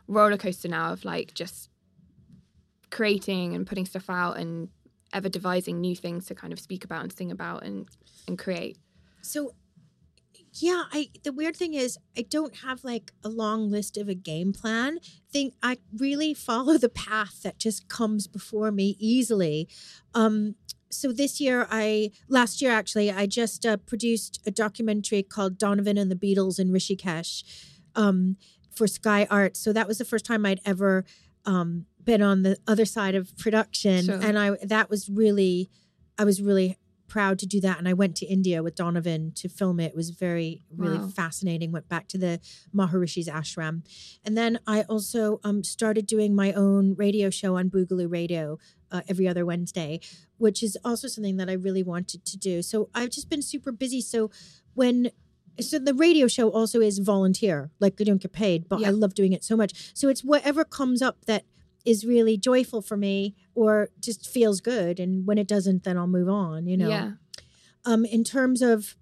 roller 0.08 0.36
coaster 0.36 0.68
now 0.68 0.92
of 0.92 1.04
like 1.04 1.34
just 1.34 1.68
creating 2.90 3.54
and 3.54 3.66
putting 3.66 3.84
stuff 3.84 4.08
out 4.08 4.36
and 4.38 4.68
ever 5.12 5.28
devising 5.28 5.80
new 5.80 5.94
things 5.94 6.26
to 6.26 6.34
kind 6.34 6.52
of 6.52 6.60
speak 6.60 6.84
about 6.84 7.02
and 7.02 7.12
sing 7.12 7.30
about 7.30 7.62
and 7.64 7.88
and 8.26 8.38
create? 8.38 8.78
So, 9.20 9.54
yeah, 10.56 10.84
I 10.92 11.10
the 11.24 11.32
weird 11.32 11.56
thing 11.56 11.74
is 11.74 11.98
I 12.16 12.22
don't 12.22 12.56
have 12.56 12.84
like 12.84 13.12
a 13.24 13.28
long 13.28 13.70
list 13.70 13.96
of 13.96 14.08
a 14.08 14.14
game 14.14 14.52
plan. 14.52 14.98
Think 15.32 15.54
I 15.62 15.78
really 15.96 16.32
follow 16.34 16.78
the 16.78 16.88
path 16.88 17.42
that 17.42 17.58
just 17.58 17.88
comes 17.88 18.26
before 18.26 18.70
me 18.70 18.96
easily. 18.98 19.68
Um, 20.14 20.54
so 20.90 21.12
this 21.12 21.40
year, 21.40 21.66
I 21.70 22.12
last 22.28 22.62
year 22.62 22.70
actually, 22.70 23.10
I 23.10 23.26
just 23.26 23.66
uh, 23.66 23.78
produced 23.78 24.40
a 24.46 24.52
documentary 24.52 25.24
called 25.24 25.58
Donovan 25.58 25.98
and 25.98 26.10
the 26.10 26.14
Beatles 26.16 26.60
in 26.60 26.70
Rishikesh 26.70 27.42
um, 27.96 28.36
for 28.72 28.86
Sky 28.86 29.26
Art. 29.30 29.56
So 29.56 29.72
that 29.72 29.88
was 29.88 29.98
the 29.98 30.04
first 30.04 30.24
time 30.24 30.46
I'd 30.46 30.60
ever 30.64 31.04
um, 31.46 31.86
been 32.04 32.22
on 32.22 32.42
the 32.42 32.56
other 32.68 32.84
side 32.84 33.16
of 33.16 33.36
production, 33.38 34.04
Sure. 34.04 34.20
and 34.22 34.38
I 34.38 34.52
that 34.62 34.88
was 34.88 35.08
really, 35.08 35.68
I 36.16 36.24
was 36.24 36.40
really 36.40 36.78
proud 37.06 37.38
to 37.40 37.46
do 37.46 37.60
that. 37.60 37.78
And 37.78 37.88
I 37.88 37.92
went 37.92 38.16
to 38.16 38.26
India 38.26 38.62
with 38.62 38.74
Donovan 38.74 39.32
to 39.36 39.48
film 39.48 39.78
it. 39.80 39.92
It 39.92 39.96
was 39.96 40.10
very, 40.10 40.62
really 40.76 40.98
Wow. 40.98 41.08
fascinating. 41.08 41.70
Went 41.72 41.88
back 41.88 42.08
to 42.08 42.18
the 42.18 42.40
Maharishi's 42.74 43.28
ashram. 43.28 43.82
And 44.24 44.36
then 44.36 44.58
I 44.66 44.82
also 44.82 45.40
um, 45.44 45.62
started 45.64 46.06
doing 46.06 46.34
my 46.34 46.52
own 46.52 46.94
radio 46.94 47.30
show 47.30 47.56
on 47.56 47.70
Boogaloo 47.70 48.10
Radio 48.10 48.58
uh, 48.90 49.02
every 49.08 49.26
other 49.28 49.44
Wednesday, 49.44 50.00
which 50.38 50.62
is 50.62 50.78
also 50.84 51.08
something 51.08 51.36
that 51.36 51.48
I 51.50 51.54
really 51.54 51.82
wanted 51.82 52.24
to 52.24 52.36
do. 52.36 52.62
So 52.62 52.88
I've 52.94 53.10
just 53.10 53.28
been 53.28 53.42
super 53.42 53.72
busy. 53.72 54.00
So 54.00 54.30
when 54.74 55.10
so 55.60 55.78
the 55.78 55.94
radio 55.94 56.26
show 56.26 56.48
also 56.50 56.80
is 56.80 56.98
volunteer, 56.98 57.70
like 57.78 58.00
I 58.00 58.04
don't 58.04 58.20
get 58.20 58.32
paid, 58.32 58.68
but 58.68 58.80
Yeah. 58.80 58.88
I 58.88 58.90
love 58.90 59.14
doing 59.14 59.32
it 59.32 59.44
so 59.44 59.56
much. 59.56 59.92
So 59.94 60.08
it's 60.08 60.24
whatever 60.24 60.64
comes 60.64 61.00
up 61.00 61.24
that 61.26 61.44
is 61.84 62.04
really 62.04 62.36
joyful 62.36 62.80
for 62.82 62.96
me 62.96 63.34
or 63.54 63.90
just 64.00 64.26
feels 64.26 64.60
good 64.60 64.98
and 64.98 65.26
when 65.26 65.38
it 65.38 65.46
doesn't 65.46 65.84
then 65.84 65.96
I'll 65.96 66.06
move 66.06 66.28
on, 66.28 66.66
you 66.66 66.76
know. 66.76 66.88
Yeah. 66.88 67.10
Um 67.84 68.04
in 68.04 68.24
terms 68.24 68.62
of 68.62 68.96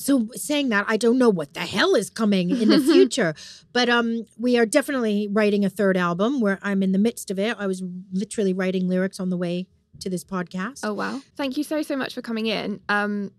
so 0.00 0.28
saying 0.34 0.68
that 0.68 0.84
I 0.88 0.96
don't 0.96 1.18
know 1.18 1.28
what 1.28 1.54
the 1.54 1.60
hell 1.60 1.94
is 1.94 2.08
coming 2.08 2.50
in 2.50 2.68
the 2.68 2.80
future, 2.92 3.34
but 3.72 3.88
um 3.88 4.24
we 4.38 4.58
are 4.58 4.66
definitely 4.66 5.28
writing 5.30 5.64
a 5.64 5.70
third 5.70 5.96
album 5.96 6.40
where 6.40 6.58
I'm 6.62 6.82
in 6.82 6.92
the 6.92 6.98
midst 6.98 7.30
of 7.30 7.38
it. 7.38 7.56
I 7.58 7.66
was 7.66 7.82
literally 8.12 8.52
writing 8.52 8.88
lyrics 8.88 9.18
on 9.18 9.30
the 9.30 9.36
way 9.36 9.66
to 10.00 10.10
this 10.10 10.24
podcast. 10.24 10.80
Oh 10.84 10.94
wow! 10.94 11.20
Thank 11.36 11.56
you 11.56 11.64
so 11.64 11.82
so 11.82 11.96
much 11.96 12.14
for 12.14 12.22
coming 12.22 12.46
in. 12.46 12.80
Um, 12.88 13.32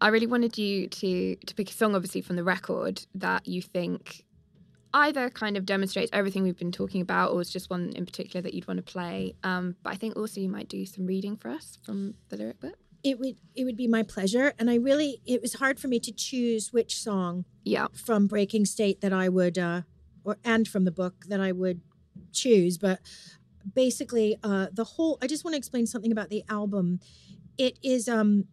I 0.00 0.08
really 0.08 0.26
wanted 0.26 0.56
you 0.56 0.88
to 0.88 1.36
to 1.36 1.54
pick 1.54 1.70
a 1.70 1.72
song, 1.74 1.94
obviously 1.94 2.22
from 2.22 2.36
the 2.36 2.44
record 2.44 3.04
that 3.14 3.46
you 3.46 3.60
think 3.60 4.24
either 4.92 5.30
kind 5.30 5.56
of 5.56 5.64
demonstrates 5.66 6.10
everything 6.12 6.42
we've 6.42 6.58
been 6.58 6.72
talking 6.72 7.00
about, 7.00 7.32
or 7.32 7.40
is 7.40 7.50
just 7.50 7.70
one 7.70 7.90
in 7.94 8.04
particular 8.06 8.42
that 8.42 8.54
you'd 8.54 8.66
want 8.68 8.78
to 8.78 8.82
play. 8.92 9.34
Um, 9.44 9.76
but 9.82 9.92
I 9.92 9.96
think 9.96 10.16
also 10.16 10.40
you 10.40 10.48
might 10.48 10.68
do 10.68 10.84
some 10.86 11.06
reading 11.06 11.36
for 11.36 11.48
us 11.48 11.78
from 11.84 12.14
the 12.28 12.36
lyric 12.36 12.60
book. 12.60 12.74
It 13.02 13.18
would 13.18 13.36
it 13.54 13.64
would 13.64 13.76
be 13.76 13.88
my 13.88 14.02
pleasure 14.02 14.52
and 14.58 14.68
I 14.68 14.74
really 14.74 15.22
it 15.24 15.40
was 15.40 15.54
hard 15.54 15.80
for 15.80 15.88
me 15.88 15.98
to 16.00 16.12
choose 16.12 16.70
which 16.70 16.96
song 17.00 17.46
Yeah. 17.64 17.86
from 17.94 18.26
Breaking 18.26 18.66
State 18.66 19.00
that 19.00 19.12
I 19.12 19.30
would 19.30 19.56
uh 19.56 19.82
or 20.22 20.36
and 20.44 20.68
from 20.68 20.84
the 20.84 20.90
book 20.90 21.14
that 21.28 21.40
I 21.40 21.50
would 21.52 21.80
choose 22.30 22.76
but 22.76 23.00
basically 23.74 24.36
uh 24.42 24.66
the 24.70 24.84
whole 24.84 25.16
I 25.22 25.26
just 25.28 25.44
want 25.44 25.54
to 25.54 25.58
explain 25.58 25.86
something 25.86 26.12
about 26.12 26.28
the 26.28 26.44
album 26.50 27.00
it 27.56 27.78
is 27.82 28.06
um 28.06 28.44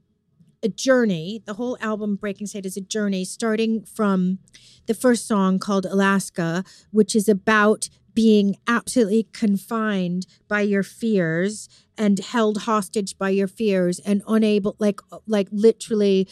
a 0.68 0.70
journey 0.70 1.42
the 1.46 1.54
whole 1.54 1.78
album 1.80 2.18
Breaking 2.18 2.46
State 2.46 2.66
is 2.66 2.76
a 2.76 2.82
journey 2.82 3.24
starting 3.24 3.86
from 3.86 4.40
the 4.86 4.94
first 4.94 5.26
song 5.26 5.60
called 5.60 5.86
Alaska 5.86 6.66
which 6.92 7.16
is 7.16 7.30
about 7.30 7.88
being 8.14 8.58
absolutely 8.68 9.28
confined 9.32 10.28
by 10.50 10.60
your 10.60 10.84
fears 10.84 11.70
and 11.98 12.20
held 12.20 12.64
hostage 12.64 13.18
by 13.18 13.30
your 13.30 13.48
fears 13.48 14.00
and 14.00 14.22
unable 14.28 14.76
like 14.78 15.00
like 15.26 15.48
literally 15.52 16.28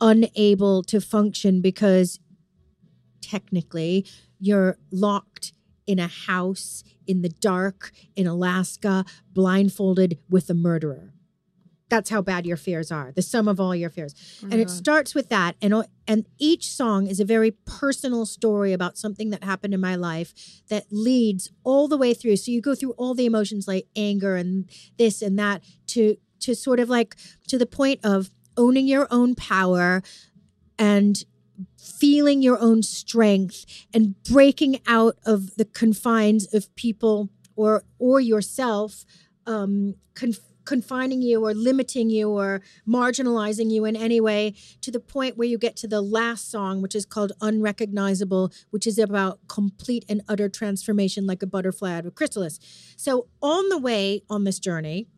unable 0.00 0.84
to 0.84 1.00
function 1.00 1.60
because 1.60 2.20
technically 3.20 4.06
you're 4.38 4.78
locked 4.92 5.52
in 5.86 5.98
a 5.98 6.06
house 6.06 6.84
in 7.08 7.22
the 7.22 7.28
dark 7.28 7.90
in 8.14 8.28
Alaska 8.28 9.04
blindfolded 9.32 10.16
with 10.28 10.48
a 10.48 10.54
murderer 10.54 11.12
that's 11.90 12.08
how 12.08 12.22
bad 12.22 12.46
your 12.46 12.56
fears 12.56 12.90
are 12.90 13.12
the 13.12 13.22
sum 13.22 13.48
of 13.48 13.60
all 13.60 13.74
your 13.74 13.90
fears. 13.90 14.14
And 14.42 14.54
it 14.54 14.70
starts 14.70 15.14
with 15.14 15.28
that 15.28 15.56
and 15.60 15.74
and 16.06 16.26
each 16.38 16.70
song 16.72 17.06
is 17.06 17.20
a 17.20 17.24
very 17.24 17.50
personal 17.50 18.24
story 18.24 18.72
about 18.72 18.96
something 18.96 19.30
that 19.30 19.44
happened 19.44 19.74
in 19.74 19.80
my 19.80 19.96
life 19.96 20.32
that 20.68 20.86
leads 20.90 21.50
all 21.64 21.88
the 21.88 21.98
way 21.98 22.14
through. 22.14 22.36
So 22.36 22.50
you 22.50 22.62
go 22.62 22.74
through 22.74 22.92
all 22.92 23.14
the 23.14 23.26
emotions 23.26 23.68
like 23.68 23.86
anger 23.94 24.36
and 24.36 24.70
this 24.96 25.20
and 25.20 25.38
that 25.38 25.62
to 25.88 26.16
to 26.40 26.54
sort 26.54 26.80
of 26.80 26.88
like 26.88 27.16
to 27.48 27.58
the 27.58 27.66
point 27.66 28.00
of 28.02 28.30
owning 28.56 28.86
your 28.86 29.06
own 29.10 29.34
power 29.34 30.02
and 30.78 31.24
feeling 31.76 32.42
your 32.42 32.58
own 32.58 32.82
strength 32.82 33.66
and 33.92 34.20
breaking 34.22 34.80
out 34.86 35.16
of 35.26 35.56
the 35.56 35.64
confines 35.64 36.52
of 36.54 36.74
people 36.76 37.28
or 37.56 37.84
or 37.98 38.20
yourself 38.20 39.04
um 39.46 39.94
conf- 40.14 40.49
confining 40.74 41.20
you 41.20 41.44
or 41.44 41.52
limiting 41.52 42.08
you 42.10 42.30
or 42.30 42.60
marginalizing 42.86 43.68
you 43.72 43.84
in 43.84 43.96
any 43.96 44.20
way 44.20 44.54
to 44.80 44.90
the 44.92 45.00
point 45.00 45.36
where 45.36 45.48
you 45.48 45.58
get 45.58 45.74
to 45.74 45.88
the 45.88 46.00
last 46.00 46.48
song 46.48 46.80
which 46.80 46.94
is 46.94 47.04
called 47.04 47.32
unrecognizable 47.40 48.52
which 48.70 48.86
is 48.86 48.96
about 48.96 49.40
complete 49.48 50.04
and 50.08 50.22
utter 50.28 50.48
transformation 50.48 51.26
like 51.26 51.42
a 51.42 51.46
butterfly 51.54 51.90
out 51.92 52.00
of 52.00 52.06
a 52.06 52.10
chrysalis 52.12 52.60
so 52.96 53.26
on 53.42 53.68
the 53.68 53.78
way 53.78 54.22
on 54.30 54.44
this 54.44 54.60
journey 54.60 55.08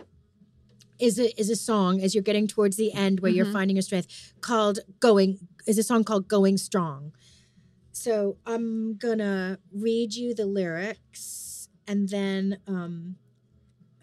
is 0.98 1.18
a 1.18 1.38
is 1.38 1.50
a 1.50 1.56
song 1.56 2.00
as 2.00 2.14
you're 2.14 2.22
getting 2.30 2.46
towards 2.46 2.76
the 2.78 2.90
end 2.94 3.20
where 3.20 3.30
you're 3.30 3.44
Mhm. 3.44 3.52
finding 3.58 3.76
your 3.76 3.82
strength 3.82 4.08
called 4.40 4.78
going 5.00 5.30
is 5.66 5.76
a 5.76 5.82
song 5.82 6.02
called 6.02 6.28
going 6.28 6.56
strong 6.56 7.12
so 7.92 8.38
i'm 8.46 8.94
gonna 8.96 9.58
read 9.70 10.14
you 10.14 10.32
the 10.34 10.46
lyrics 10.46 11.68
and 11.86 12.08
then 12.08 12.56
um 12.66 13.16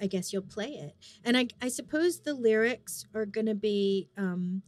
i 0.01 0.07
guess 0.07 0.31
you'll 0.31 0.41
play 0.41 0.69
it 0.69 0.95
and 1.23 1.37
i 1.37 1.47
i 1.61 1.67
suppose 1.67 2.19
the 2.19 2.33
lyrics 2.33 3.05
are 3.13 3.25
gonna 3.25 3.55
be 3.55 4.09
um 4.17 4.61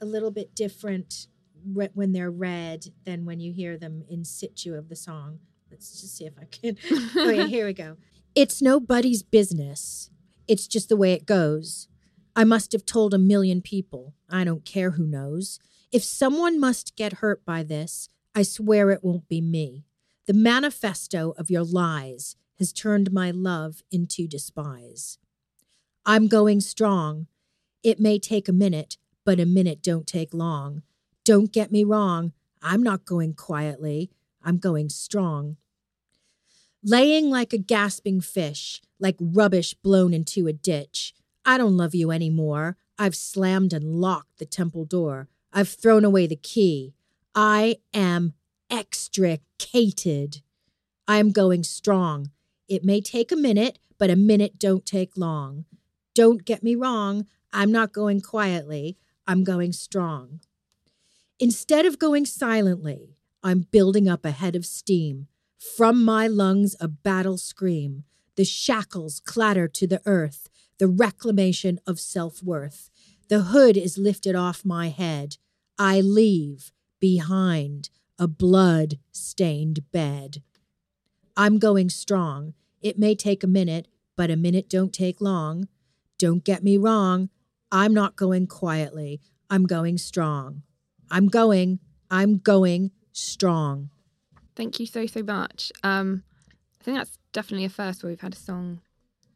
a 0.00 0.04
little 0.04 0.30
bit 0.30 0.54
different 0.54 1.28
re- 1.72 1.90
when 1.94 2.12
they're 2.12 2.30
read 2.30 2.86
than 3.04 3.24
when 3.24 3.40
you 3.40 3.52
hear 3.52 3.76
them 3.76 4.02
in 4.08 4.24
situ 4.24 4.74
of 4.74 4.88
the 4.88 4.96
song 4.96 5.38
let's 5.70 6.00
just 6.00 6.16
see 6.16 6.26
if 6.26 6.34
i 6.40 6.44
can 6.44 6.76
oh 7.16 7.30
yeah 7.30 7.46
here 7.46 7.66
we 7.66 7.72
go 7.72 7.96
it's 8.34 8.60
nobody's 8.60 9.22
business 9.22 10.10
it's 10.46 10.66
just 10.66 10.88
the 10.88 10.96
way 10.96 11.12
it 11.12 11.26
goes. 11.26 11.88
I 12.36 12.44
must 12.44 12.72
have 12.72 12.84
told 12.84 13.14
a 13.14 13.18
million 13.18 13.62
people. 13.62 14.14
I 14.28 14.44
don't 14.44 14.64
care 14.64 14.92
who 14.92 15.06
knows. 15.06 15.58
If 15.92 16.02
someone 16.02 16.58
must 16.58 16.96
get 16.96 17.14
hurt 17.14 17.44
by 17.44 17.62
this, 17.62 18.08
I 18.34 18.42
swear 18.42 18.90
it 18.90 19.04
won't 19.04 19.28
be 19.28 19.40
me. 19.40 19.84
The 20.26 20.34
manifesto 20.34 21.34
of 21.38 21.50
your 21.50 21.64
lies 21.64 22.36
has 22.58 22.72
turned 22.72 23.12
my 23.12 23.30
love 23.30 23.82
into 23.90 24.26
despise. 24.28 25.18
I'm 26.06 26.28
going 26.28 26.60
strong. 26.60 27.26
It 27.82 27.98
may 27.98 28.18
take 28.18 28.48
a 28.48 28.52
minute, 28.52 28.98
but 29.24 29.40
a 29.40 29.46
minute 29.46 29.82
don't 29.82 30.06
take 30.06 30.34
long. 30.34 30.82
Don't 31.24 31.52
get 31.52 31.72
me 31.72 31.84
wrong. 31.84 32.32
I'm 32.62 32.82
not 32.82 33.04
going 33.04 33.34
quietly. 33.34 34.10
I'm 34.42 34.58
going 34.58 34.90
strong. 34.90 35.56
Laying 36.82 37.30
like 37.30 37.52
a 37.54 37.58
gasping 37.58 38.20
fish, 38.20 38.82
like 39.00 39.16
rubbish 39.18 39.72
blown 39.74 40.12
into 40.12 40.46
a 40.46 40.52
ditch. 40.52 41.14
I 41.44 41.56
don't 41.56 41.76
love 41.76 41.94
you 41.94 42.10
anymore. 42.10 42.76
I've 42.98 43.16
slammed 43.16 43.72
and 43.72 44.00
locked 44.00 44.38
the 44.38 44.46
temple 44.46 44.84
door. 44.84 45.28
I've 45.52 45.68
thrown 45.68 46.04
away 46.04 46.26
the 46.26 46.36
key. 46.36 46.94
I 47.34 47.78
am 47.92 48.34
extricated. 48.70 50.42
I 51.08 51.18
am 51.18 51.32
going 51.32 51.64
strong. 51.64 52.30
It 52.68 52.84
may 52.84 53.00
take 53.00 53.30
a 53.30 53.36
minute, 53.36 53.78
but 53.98 54.10
a 54.10 54.16
minute 54.16 54.58
don't 54.58 54.86
take 54.86 55.16
long. 55.16 55.64
Don't 56.14 56.44
get 56.44 56.62
me 56.62 56.74
wrong. 56.74 57.26
I'm 57.52 57.70
not 57.70 57.92
going 57.92 58.20
quietly. 58.20 58.96
I'm 59.26 59.44
going 59.44 59.72
strong. 59.72 60.40
Instead 61.38 61.84
of 61.86 61.98
going 61.98 62.26
silently, 62.26 63.16
I'm 63.42 63.66
building 63.70 64.08
up 64.08 64.24
a 64.24 64.30
head 64.30 64.56
of 64.56 64.64
steam. 64.64 65.26
From 65.76 66.04
my 66.04 66.26
lungs, 66.26 66.76
a 66.80 66.88
battle 66.88 67.38
scream. 67.38 68.04
The 68.36 68.44
shackles 68.44 69.20
clatter 69.20 69.68
to 69.68 69.86
the 69.86 70.02
earth, 70.06 70.48
the 70.78 70.88
reclamation 70.88 71.78
of 71.86 72.00
self 72.00 72.42
worth. 72.42 72.90
The 73.28 73.42
hood 73.42 73.76
is 73.76 73.98
lifted 73.98 74.34
off 74.34 74.64
my 74.64 74.88
head. 74.88 75.36
I 75.78 76.00
leave 76.00 76.72
behind 77.00 77.90
a 78.18 78.28
blood 78.28 78.98
stained 79.12 79.90
bed. 79.90 80.42
I'm 81.36 81.58
going 81.58 81.90
strong. 81.90 82.54
It 82.80 82.98
may 82.98 83.14
take 83.14 83.42
a 83.42 83.48
minute, 83.48 83.88
but 84.16 84.30
a 84.30 84.36
minute 84.36 84.68
don't 84.68 84.92
take 84.92 85.20
long. 85.20 85.68
Don't 86.18 86.44
get 86.44 86.62
me 86.62 86.76
wrong. 86.76 87.28
I'm 87.72 87.92
not 87.92 88.16
going 88.16 88.46
quietly. 88.46 89.20
I'm 89.50 89.64
going 89.66 89.98
strong. 89.98 90.62
I'm 91.10 91.26
going, 91.28 91.80
I'm 92.10 92.38
going 92.38 92.92
strong. 93.12 93.90
Thank 94.56 94.78
you 94.78 94.86
so 94.86 95.06
so 95.06 95.22
much. 95.22 95.72
Um, 95.82 96.22
I 96.80 96.84
think 96.84 96.96
that's 96.98 97.18
definitely 97.32 97.64
a 97.64 97.68
first 97.70 98.02
where 98.02 98.10
we've 98.10 98.20
had 98.20 98.34
a 98.34 98.36
song 98.38 98.80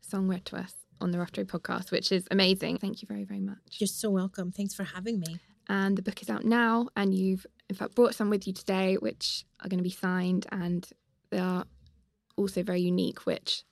song 0.01 0.29
read 0.29 0.45
to 0.47 0.57
us 0.57 0.75
on 1.01 1.11
the 1.11 1.19
Rough 1.19 1.33
Trade 1.33 1.49
podcast, 1.49 1.91
which 1.91 2.13
is 2.13 2.27
amazing. 2.31 2.79
Thank 2.79 3.03
you 3.03 3.07
very 3.09 3.25
very 3.25 3.41
much. 3.41 3.59
You're 3.79 3.89
so 3.89 4.11
welcome. 4.11 4.53
Thanks 4.53 4.75
for 4.75 4.85
having 4.85 5.19
me. 5.21 5.39
and 5.69 5.97
the 5.99 6.03
book 6.03 6.23
is 6.23 6.31
out 6.31 6.45
now 6.45 6.89
and 6.97 7.13
you've 7.15 7.45
in 7.69 7.75
fact 7.77 7.95
brought 7.95 8.15
some 8.15 8.31
with 8.31 8.47
you 8.47 8.53
today 8.53 8.95
which 8.97 9.45
are 9.63 9.69
going 9.69 9.79
to 9.79 9.85
be 9.85 9.91
signed 9.91 10.47
and 10.53 10.89
they 11.31 11.39
are 11.39 11.65
also 12.39 12.63
very 12.63 12.81
unique 12.81 13.27
which 13.27 13.65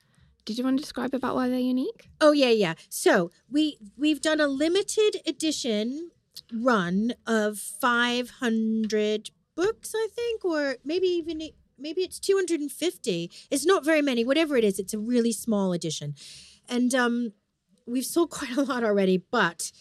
did 0.45 0.59
you 0.59 0.65
want 0.65 0.77
to 0.79 0.83
describe 0.83 1.15
about 1.15 1.35
why 1.35 1.49
they're 1.49 1.59
unique 1.59 2.09
Oh 2.21 2.33
yeah, 2.33 2.51
yeah. 2.51 2.75
So 2.89 3.31
we 3.51 3.79
we've 3.97 4.21
done 4.21 4.41
a 4.41 4.47
limited 4.47 5.21
edition 5.27 6.11
run 6.53 7.15
of 7.27 7.59
500 7.59 9.31
books, 9.55 9.93
I 9.95 10.09
think, 10.15 10.45
or 10.45 10.77
maybe 10.85 11.07
even 11.07 11.43
maybe 11.79 12.03
it's 12.03 12.19
250. 12.19 13.31
It's 13.51 13.67
not 13.67 13.85
very 13.85 14.03
many. 14.03 14.25
Whatever 14.25 14.57
it 14.57 14.65
is, 14.65 14.79
it's 14.79 14.95
a 14.95 14.99
really 14.99 15.33
small 15.33 15.73
edition, 15.73 16.15
and 16.69 16.95
um, 16.95 17.33
we've 17.87 18.07
sold 18.07 18.31
quite 18.31 18.57
a 18.57 18.63
lot 18.63 18.83
already. 18.83 19.19
But 19.19 19.73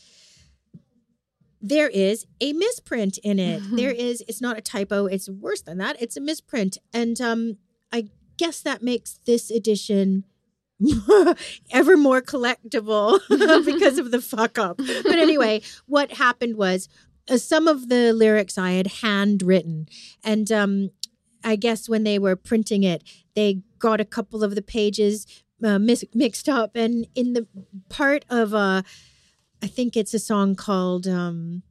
there 1.62 1.90
is 1.90 2.26
a 2.42 2.54
misprint 2.54 3.18
in 3.20 3.40
it. 3.40 3.62
there 3.72 3.92
is. 3.92 4.24
It's 4.28 4.42
not 4.42 4.58
a 4.58 4.62
typo. 4.62 5.06
It's 5.06 5.30
worse 5.30 5.62
than 5.62 5.78
that. 5.78 6.02
It's 6.02 6.18
a 6.18 6.22
misprint, 6.22 6.78
and 6.94 7.20
um, 7.22 7.58
I 7.94 8.10
guess 8.38 8.62
that 8.62 8.84
makes 8.84 9.20
this 9.26 9.50
edition 9.50 10.26
ever 11.72 11.98
more 11.98 12.22
collectible 12.22 13.20
because 13.66 13.98
of 13.98 14.12
the 14.12 14.22
fuck 14.22 14.58
up. 14.58 14.78
But 14.78 15.16
anyway, 15.16 15.62
what 15.86 16.14
happened 16.14 16.58
was 16.58 16.90
uh, 17.30 17.38
some 17.38 17.68
of 17.68 17.90
the 17.90 18.14
lyrics 18.14 18.58
I 18.58 18.72
had 18.72 18.88
handwritten, 18.88 19.88
and 20.24 20.52
um, 20.52 20.92
I 21.44 21.56
guess 21.56 21.88
when 21.88 22.04
they 22.04 22.20
were 22.20 22.36
printing 22.36 22.84
it, 22.84 23.04
they 23.36 23.62
got 23.80 24.02
a 24.02 24.06
couple 24.06 24.44
of 24.44 24.56
the 24.56 24.62
pages 24.62 25.26
uh, 25.64 25.80
mis- 25.80 26.06
mixed 26.14 26.50
up, 26.50 26.76
and 26.76 27.08
in 27.16 27.34
the 27.34 27.48
part 27.90 28.26
of 28.30 28.54
uh, 28.54 28.82
I 29.64 29.68
think 29.68 29.96
it's 29.96 30.14
a 30.14 30.20
song 30.20 30.56
called 30.56 31.08
um, 31.08 31.64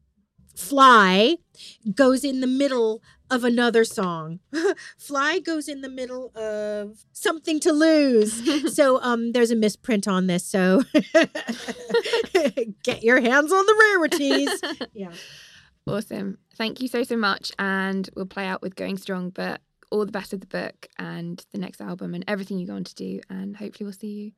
"Fly," 0.56 1.36
goes 1.94 2.24
in 2.24 2.40
the 2.40 2.46
middle 2.46 3.02
of 3.34 3.44
another 3.44 3.84
song. 3.84 4.40
"Fly" 4.96 5.40
goes 5.40 5.68
in 5.68 5.80
the 5.80 5.88
middle 5.88 6.30
of 6.36 7.04
"Something 7.12 7.60
to 7.60 7.72
Lose." 7.72 8.74
so 8.74 9.00
um, 9.02 9.32
there's 9.32 9.50
a 9.50 9.56
misprint 9.56 10.06
on 10.06 10.26
this. 10.26 10.44
So 10.44 10.82
get 12.82 13.02
your 13.02 13.20
hands 13.20 13.52
on 13.52 13.66
the 13.66 13.76
rarities. 13.92 14.60
Yeah. 14.92 15.12
Awesome. 15.86 16.38
Thank 16.56 16.80
you 16.80 16.88
so, 16.88 17.02
so 17.02 17.16
much. 17.16 17.52
And 17.58 18.08
we'll 18.14 18.26
play 18.26 18.46
out 18.46 18.62
with 18.62 18.74
Going 18.74 18.96
Strong, 18.96 19.30
but 19.30 19.60
all 19.90 20.06
the 20.06 20.12
best 20.12 20.32
with 20.32 20.40
the 20.40 20.46
book 20.46 20.88
and 20.98 21.44
the 21.52 21.58
next 21.58 21.80
album 21.80 22.14
and 22.14 22.24
everything 22.26 22.58
you 22.58 22.66
go 22.66 22.74
on 22.74 22.84
to 22.84 22.94
do. 22.94 23.20
And 23.28 23.56
hopefully 23.56 23.86
we'll 23.86 23.92
see 23.92 24.06
you, 24.08 24.32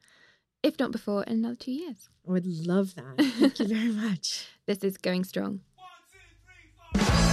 if 0.62 0.78
not 0.78 0.90
before, 0.90 1.22
in 1.24 1.34
another 1.34 1.54
two 1.54 1.72
years. 1.72 2.08
I 2.28 2.32
would 2.32 2.46
love 2.46 2.94
that. 2.96 3.14
Thank 3.38 3.60
you 3.60 3.68
very 3.68 3.92
much. 3.92 4.48
This 4.66 4.78
is 4.78 4.96
Going 4.96 5.24
Strong. 5.24 5.60
It's 6.94 7.25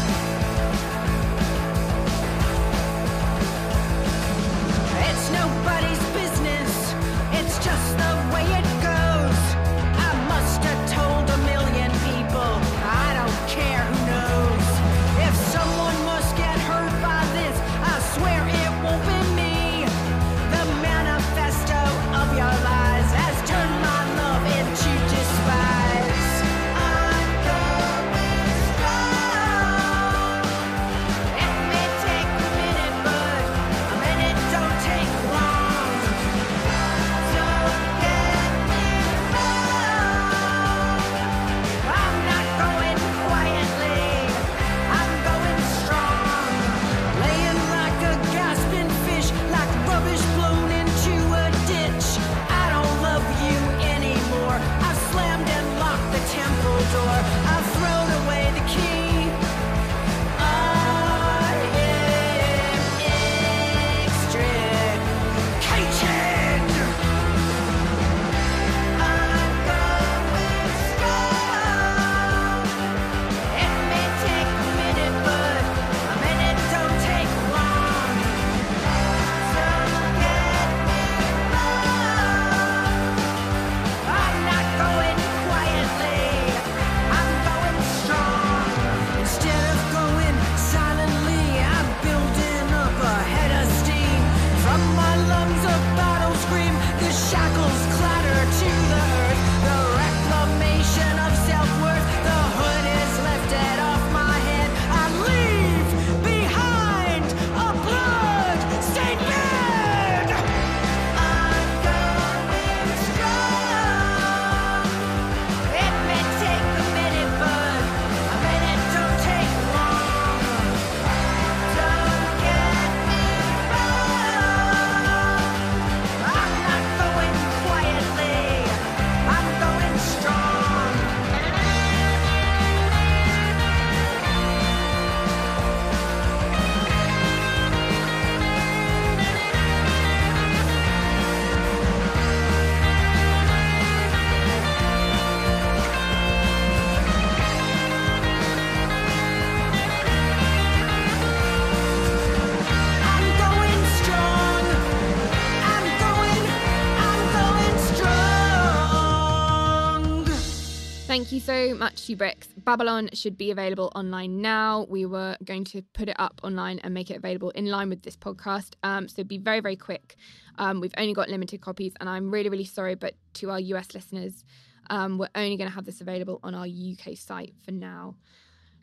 so 161.70 161.76
much 161.76 162.07
to 162.07 162.18
Brix. 162.18 162.47
Babylon 162.57 163.09
should 163.14 163.38
be 163.38 163.49
available 163.49 163.89
online 163.95 164.41
now. 164.41 164.86
We 164.89 165.05
were 165.05 165.38
going 165.45 165.64
to 165.66 165.82
put 165.93 166.09
it 166.09 166.16
up 166.20 166.41
online 166.43 166.80
and 166.80 166.93
make 166.93 167.09
it 167.09 167.16
available 167.16 167.51
in 167.51 167.68
line 167.68 167.89
with 167.89 168.03
this 168.03 168.18
podcast. 168.18 168.74
Um, 168.84 169.07
so 169.07 169.24
be 169.24 169.38
very, 169.38 169.61
very 169.61 169.78
quick. 169.78 170.18
Um, 170.57 170.82
we've 170.82 170.93
only 170.97 171.14
got 171.14 171.30
limited 171.30 171.61
copies, 171.61 171.93
and 172.01 172.09
I'm 172.09 172.32
really, 172.32 172.49
really 172.49 172.66
sorry, 172.66 172.95
but 172.95 173.16
to 173.36 173.49
our 173.51 173.59
US 173.59 173.93
listeners, 173.93 174.43
um, 174.89 175.18
we're 175.18 175.30
only 175.36 175.55
going 175.55 175.70
to 175.70 175.76
have 175.76 175.86
this 175.86 176.01
available 176.01 176.41
on 176.43 176.53
our 176.53 176.66
UK 176.66 177.16
site 177.16 177.53
for 177.64 177.72
now. 177.72 178.16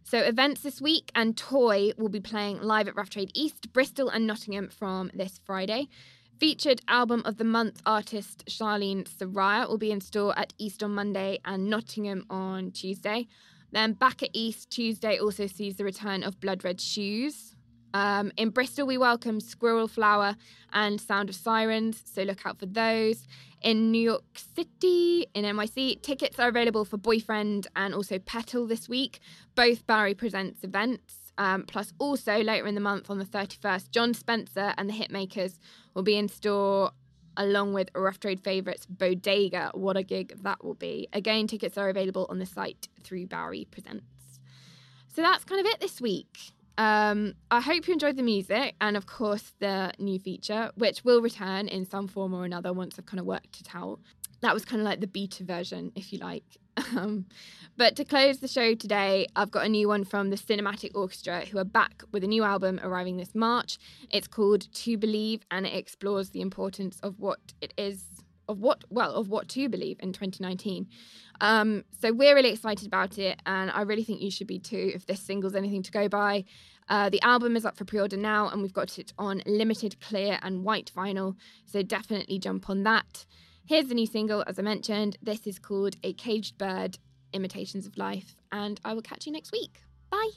So 0.02 0.18
events 0.18 0.62
this 0.62 0.80
week 0.80 1.12
and 1.14 1.36
Toy 1.36 1.92
will 1.98 2.08
be 2.08 2.20
playing 2.20 2.62
live 2.62 2.88
at 2.88 2.96
Rough 2.96 3.10
Trade 3.10 3.30
East, 3.34 3.74
Bristol 3.74 4.08
and 4.08 4.26
Nottingham 4.26 4.70
from 4.70 5.10
this 5.12 5.38
Friday. 5.44 5.88
Featured 6.40 6.80
album 6.88 7.20
of 7.26 7.36
the 7.36 7.44
month 7.44 7.82
artist 7.84 8.46
Charlene 8.46 9.06
Soraia 9.06 9.68
will 9.68 9.76
be 9.76 9.92
in 9.92 10.00
store 10.00 10.32
at 10.38 10.54
East 10.56 10.82
on 10.82 10.94
Monday 10.94 11.38
and 11.44 11.68
Nottingham 11.68 12.24
on 12.30 12.70
Tuesday. 12.70 13.28
Then 13.72 13.92
back 13.92 14.22
at 14.22 14.30
East, 14.32 14.70
Tuesday 14.70 15.18
also 15.18 15.46
sees 15.46 15.76
the 15.76 15.84
return 15.84 16.22
of 16.22 16.40
Blood 16.40 16.64
Red 16.64 16.80
Shoes. 16.80 17.54
Um, 17.92 18.32
in 18.38 18.48
Bristol, 18.48 18.86
we 18.86 18.96
welcome 18.96 19.38
Squirrel 19.38 19.86
Flower 19.86 20.34
and 20.72 20.98
Sound 20.98 21.28
of 21.28 21.34
Sirens, 21.34 22.02
so 22.06 22.22
look 22.22 22.46
out 22.46 22.58
for 22.58 22.64
those. 22.64 23.28
In 23.60 23.90
New 23.90 24.00
York 24.00 24.38
City, 24.56 25.26
in 25.34 25.44
NYC, 25.44 26.00
tickets 26.00 26.38
are 26.38 26.48
available 26.48 26.86
for 26.86 26.96
Boyfriend 26.96 27.66
and 27.76 27.94
also 27.94 28.18
Petal 28.18 28.66
this 28.66 28.88
week. 28.88 29.20
Both 29.54 29.86
Bowery 29.86 30.14
Presents 30.14 30.64
events. 30.64 31.19
Um, 31.38 31.64
plus, 31.64 31.92
also 31.98 32.38
later 32.42 32.66
in 32.66 32.74
the 32.74 32.80
month 32.80 33.08
on 33.08 33.18
the 33.18 33.24
31st, 33.24 33.90
Jon 33.90 34.14
Spencer 34.14 34.74
and 34.76 34.88
the 34.88 34.94
Hitmakers 34.94 35.58
will 35.94 36.02
be 36.02 36.16
in 36.16 36.28
store 36.28 36.90
along 37.36 37.72
with 37.72 37.88
Rough 37.94 38.20
Trade 38.20 38.40
favourites 38.40 38.86
Bodega. 38.86 39.70
What 39.74 39.96
a 39.96 40.02
gig 40.02 40.34
that 40.42 40.62
will 40.62 40.74
be. 40.74 41.08
Again, 41.12 41.46
tickets 41.46 41.78
are 41.78 41.88
available 41.88 42.26
on 42.28 42.38
the 42.38 42.46
site 42.46 42.88
through 43.02 43.26
Bowery 43.26 43.66
Presents. 43.70 44.04
So 45.08 45.22
that's 45.22 45.44
kind 45.44 45.60
of 45.60 45.66
it 45.66 45.80
this 45.80 46.00
week. 46.00 46.52
Um, 46.78 47.34
I 47.50 47.60
hope 47.60 47.88
you 47.88 47.92
enjoyed 47.92 48.16
the 48.16 48.22
music 48.22 48.74
and, 48.80 48.96
of 48.96 49.06
course, 49.06 49.52
the 49.58 49.92
new 49.98 50.18
feature, 50.18 50.70
which 50.76 51.04
will 51.04 51.20
return 51.20 51.68
in 51.68 51.84
some 51.84 52.08
form 52.08 52.32
or 52.32 52.44
another 52.44 52.72
once 52.72 52.96
I've 52.98 53.06
kind 53.06 53.20
of 53.20 53.26
worked 53.26 53.60
it 53.60 53.74
out. 53.74 54.00
That 54.40 54.54
was 54.54 54.64
kind 54.64 54.80
of 54.80 54.86
like 54.86 55.00
the 55.00 55.06
beta 55.06 55.44
version, 55.44 55.92
if 55.94 56.12
you 56.12 56.18
like. 56.18 56.44
Um, 56.96 57.26
but 57.76 57.96
to 57.96 58.04
close 58.04 58.40
the 58.40 58.48
show 58.48 58.74
today, 58.74 59.26
I've 59.36 59.50
got 59.50 59.64
a 59.64 59.68
new 59.68 59.88
one 59.88 60.04
from 60.04 60.30
the 60.30 60.36
Cinematic 60.36 60.90
Orchestra, 60.94 61.46
who 61.46 61.58
are 61.58 61.64
back 61.64 62.02
with 62.12 62.24
a 62.24 62.26
new 62.26 62.44
album 62.44 62.80
arriving 62.82 63.16
this 63.16 63.34
March. 63.34 63.78
It's 64.10 64.26
called 64.26 64.72
To 64.72 64.98
Believe, 64.98 65.42
and 65.50 65.66
it 65.66 65.74
explores 65.74 66.30
the 66.30 66.40
importance 66.40 67.00
of 67.00 67.18
what 67.18 67.38
it 67.60 67.72
is 67.78 68.04
of 68.48 68.58
what 68.58 68.82
well 68.90 69.14
of 69.14 69.28
what 69.28 69.48
to 69.48 69.68
believe 69.68 69.96
in 70.00 70.12
2019. 70.12 70.88
Um, 71.40 71.84
so 72.02 72.12
we're 72.12 72.34
really 72.34 72.50
excited 72.50 72.86
about 72.86 73.16
it, 73.16 73.40
and 73.46 73.70
I 73.70 73.82
really 73.82 74.04
think 74.04 74.20
you 74.20 74.30
should 74.30 74.48
be 74.48 74.58
too 74.58 74.92
if 74.94 75.06
this 75.06 75.20
single's 75.20 75.54
anything 75.54 75.82
to 75.84 75.90
go 75.90 76.08
by. 76.08 76.44
Uh, 76.88 77.08
the 77.08 77.22
album 77.22 77.56
is 77.56 77.64
up 77.64 77.76
for 77.76 77.84
pre-order 77.84 78.16
now, 78.16 78.48
and 78.48 78.60
we've 78.60 78.72
got 78.72 78.98
it 78.98 79.12
on 79.16 79.42
limited 79.46 80.00
clear 80.00 80.38
and 80.42 80.64
white 80.64 80.90
vinyl. 80.94 81.36
So 81.64 81.82
definitely 81.82 82.38
jump 82.38 82.68
on 82.68 82.82
that. 82.82 83.24
Here's 83.70 83.86
the 83.86 83.94
new 83.94 84.06
single, 84.06 84.42
as 84.48 84.58
I 84.58 84.62
mentioned. 84.62 85.16
This 85.22 85.46
is 85.46 85.60
called 85.60 85.94
"A 86.02 86.12
Caged 86.14 86.58
Bird: 86.58 86.98
Imitations 87.32 87.86
of 87.86 87.96
Life," 87.96 88.34
and 88.50 88.80
I 88.84 88.94
will 88.94 89.00
catch 89.00 89.26
you 89.26 89.32
next 89.32 89.52
week. 89.52 89.84
Bye. 90.10 90.30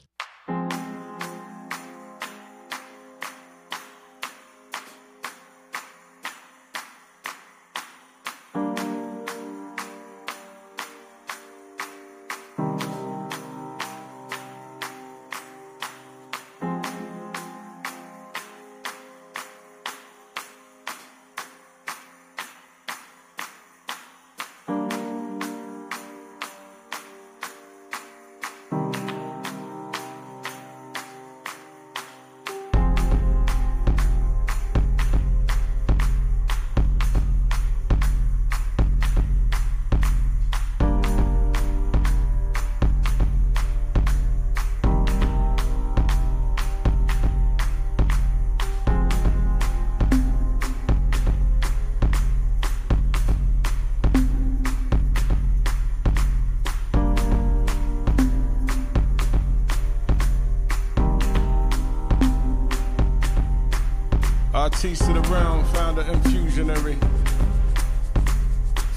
Artiste 64.84 65.08
of 65.08 65.14
the 65.14 65.20
round, 65.30 65.66
founder 65.68 66.02
infusionary. 66.02 66.98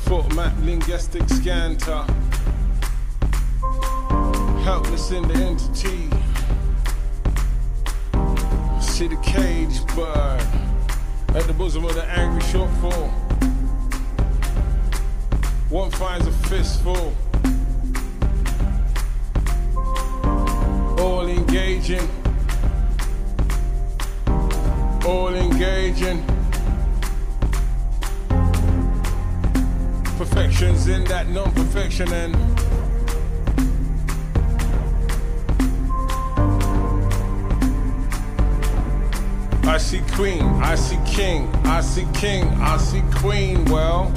Foot 0.03 0.35
map 0.35 0.53
linguistic 0.63 1.23
scanter. 1.29 2.03
Helpless 4.65 5.11
in 5.11 5.25
the 5.29 5.33
entity. 5.35 6.09
See 8.81 9.07
the 9.07 9.15
cage 9.23 9.81
bird 9.95 10.45
at 11.33 11.47
the 11.47 11.53
bosom 11.53 11.85
of 11.85 11.95
the 11.95 12.03
angry 12.03 12.41
shortfall. 12.41 13.07
One 15.69 15.89
finds 15.91 16.27
a 16.27 16.33
fistful. 16.49 17.15
All 20.99 21.29
engaging 21.29 22.09
all 25.07 25.29
engaging. 25.29 25.47
Perfections 30.18 30.88
in 30.88 31.03
that 31.05 31.28
non 31.30 31.51
perfection 31.51 32.12
and 32.14 32.36
I 39.68 39.80
see 39.80 40.01
queen, 40.14 40.43
I 40.62 40.76
see 40.76 40.99
king, 41.08 41.47
I 41.66 41.82
see 41.82 42.05
king, 42.14 42.45
I 42.62 42.78
see 42.78 43.01
queen. 43.16 43.66
Well, 43.66 44.12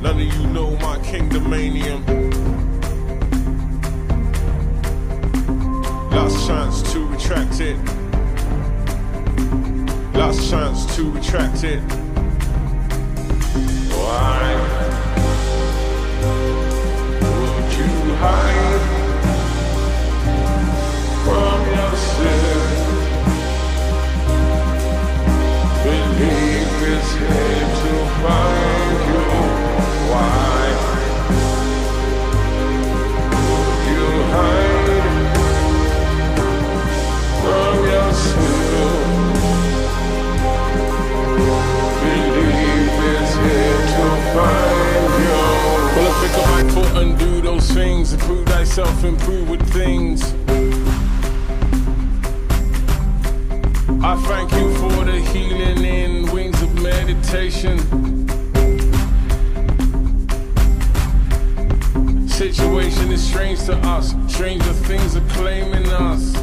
none 0.00 0.14
of 0.14 0.20
you 0.20 0.46
know 0.46 0.70
my 0.76 0.96
kingdomanium. 0.98 2.04
Last 6.12 6.46
chance 6.46 6.92
to 6.92 7.04
retract 7.06 7.60
it. 7.60 7.97
Last 10.28 10.50
chance 10.50 10.84
to 10.94 11.10
retract 11.10 11.64
it. 11.64 11.80
Why 13.96 14.54
would 17.22 17.72
you 17.78 17.92
hide 18.20 18.84
from 21.24 21.60
yourself? 21.78 22.68
Believe 25.82 26.76
it's 26.92 27.10
here 27.14 27.68
to 27.80 27.92
find 28.20 28.57
things. 48.08 48.22
Improve 48.22 48.46
thyself, 48.46 49.04
improve 49.04 49.48
with 49.48 49.72
things. 49.72 50.22
I 54.02 54.16
thank 54.26 54.52
you 54.52 54.74
for 54.76 55.04
the 55.04 55.20
healing 55.32 55.84
in 55.84 56.32
wings 56.32 56.60
of 56.62 56.74
meditation. 56.82 57.78
Situation 62.28 63.10
is 63.10 63.26
strange 63.26 63.64
to 63.64 63.76
us, 63.78 64.14
stranger 64.28 64.72
things 64.72 65.16
are 65.16 65.28
claiming 65.30 65.88
us. 65.88 66.36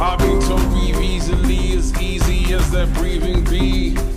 I've 0.00 0.18
been 0.18 0.40
told 0.40 0.62
breathe 0.70 0.96
easily, 1.00 1.76
as 1.76 2.00
easy 2.00 2.54
as 2.54 2.70
that 2.72 2.92
breathing 2.94 3.44
be. 3.44 4.11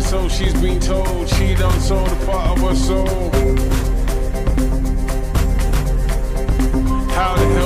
So, 0.00 0.28
she's 0.28 0.54
been 0.60 0.78
told 0.78 1.28
she 1.30 1.54
done 1.56 1.80
sold 1.80 2.06
a 2.06 2.26
part 2.26 2.50
of 2.50 2.68
her 2.68 2.76
soul. 2.76 3.30
How 7.10 7.34
the 7.34 7.46
hell 7.56 7.65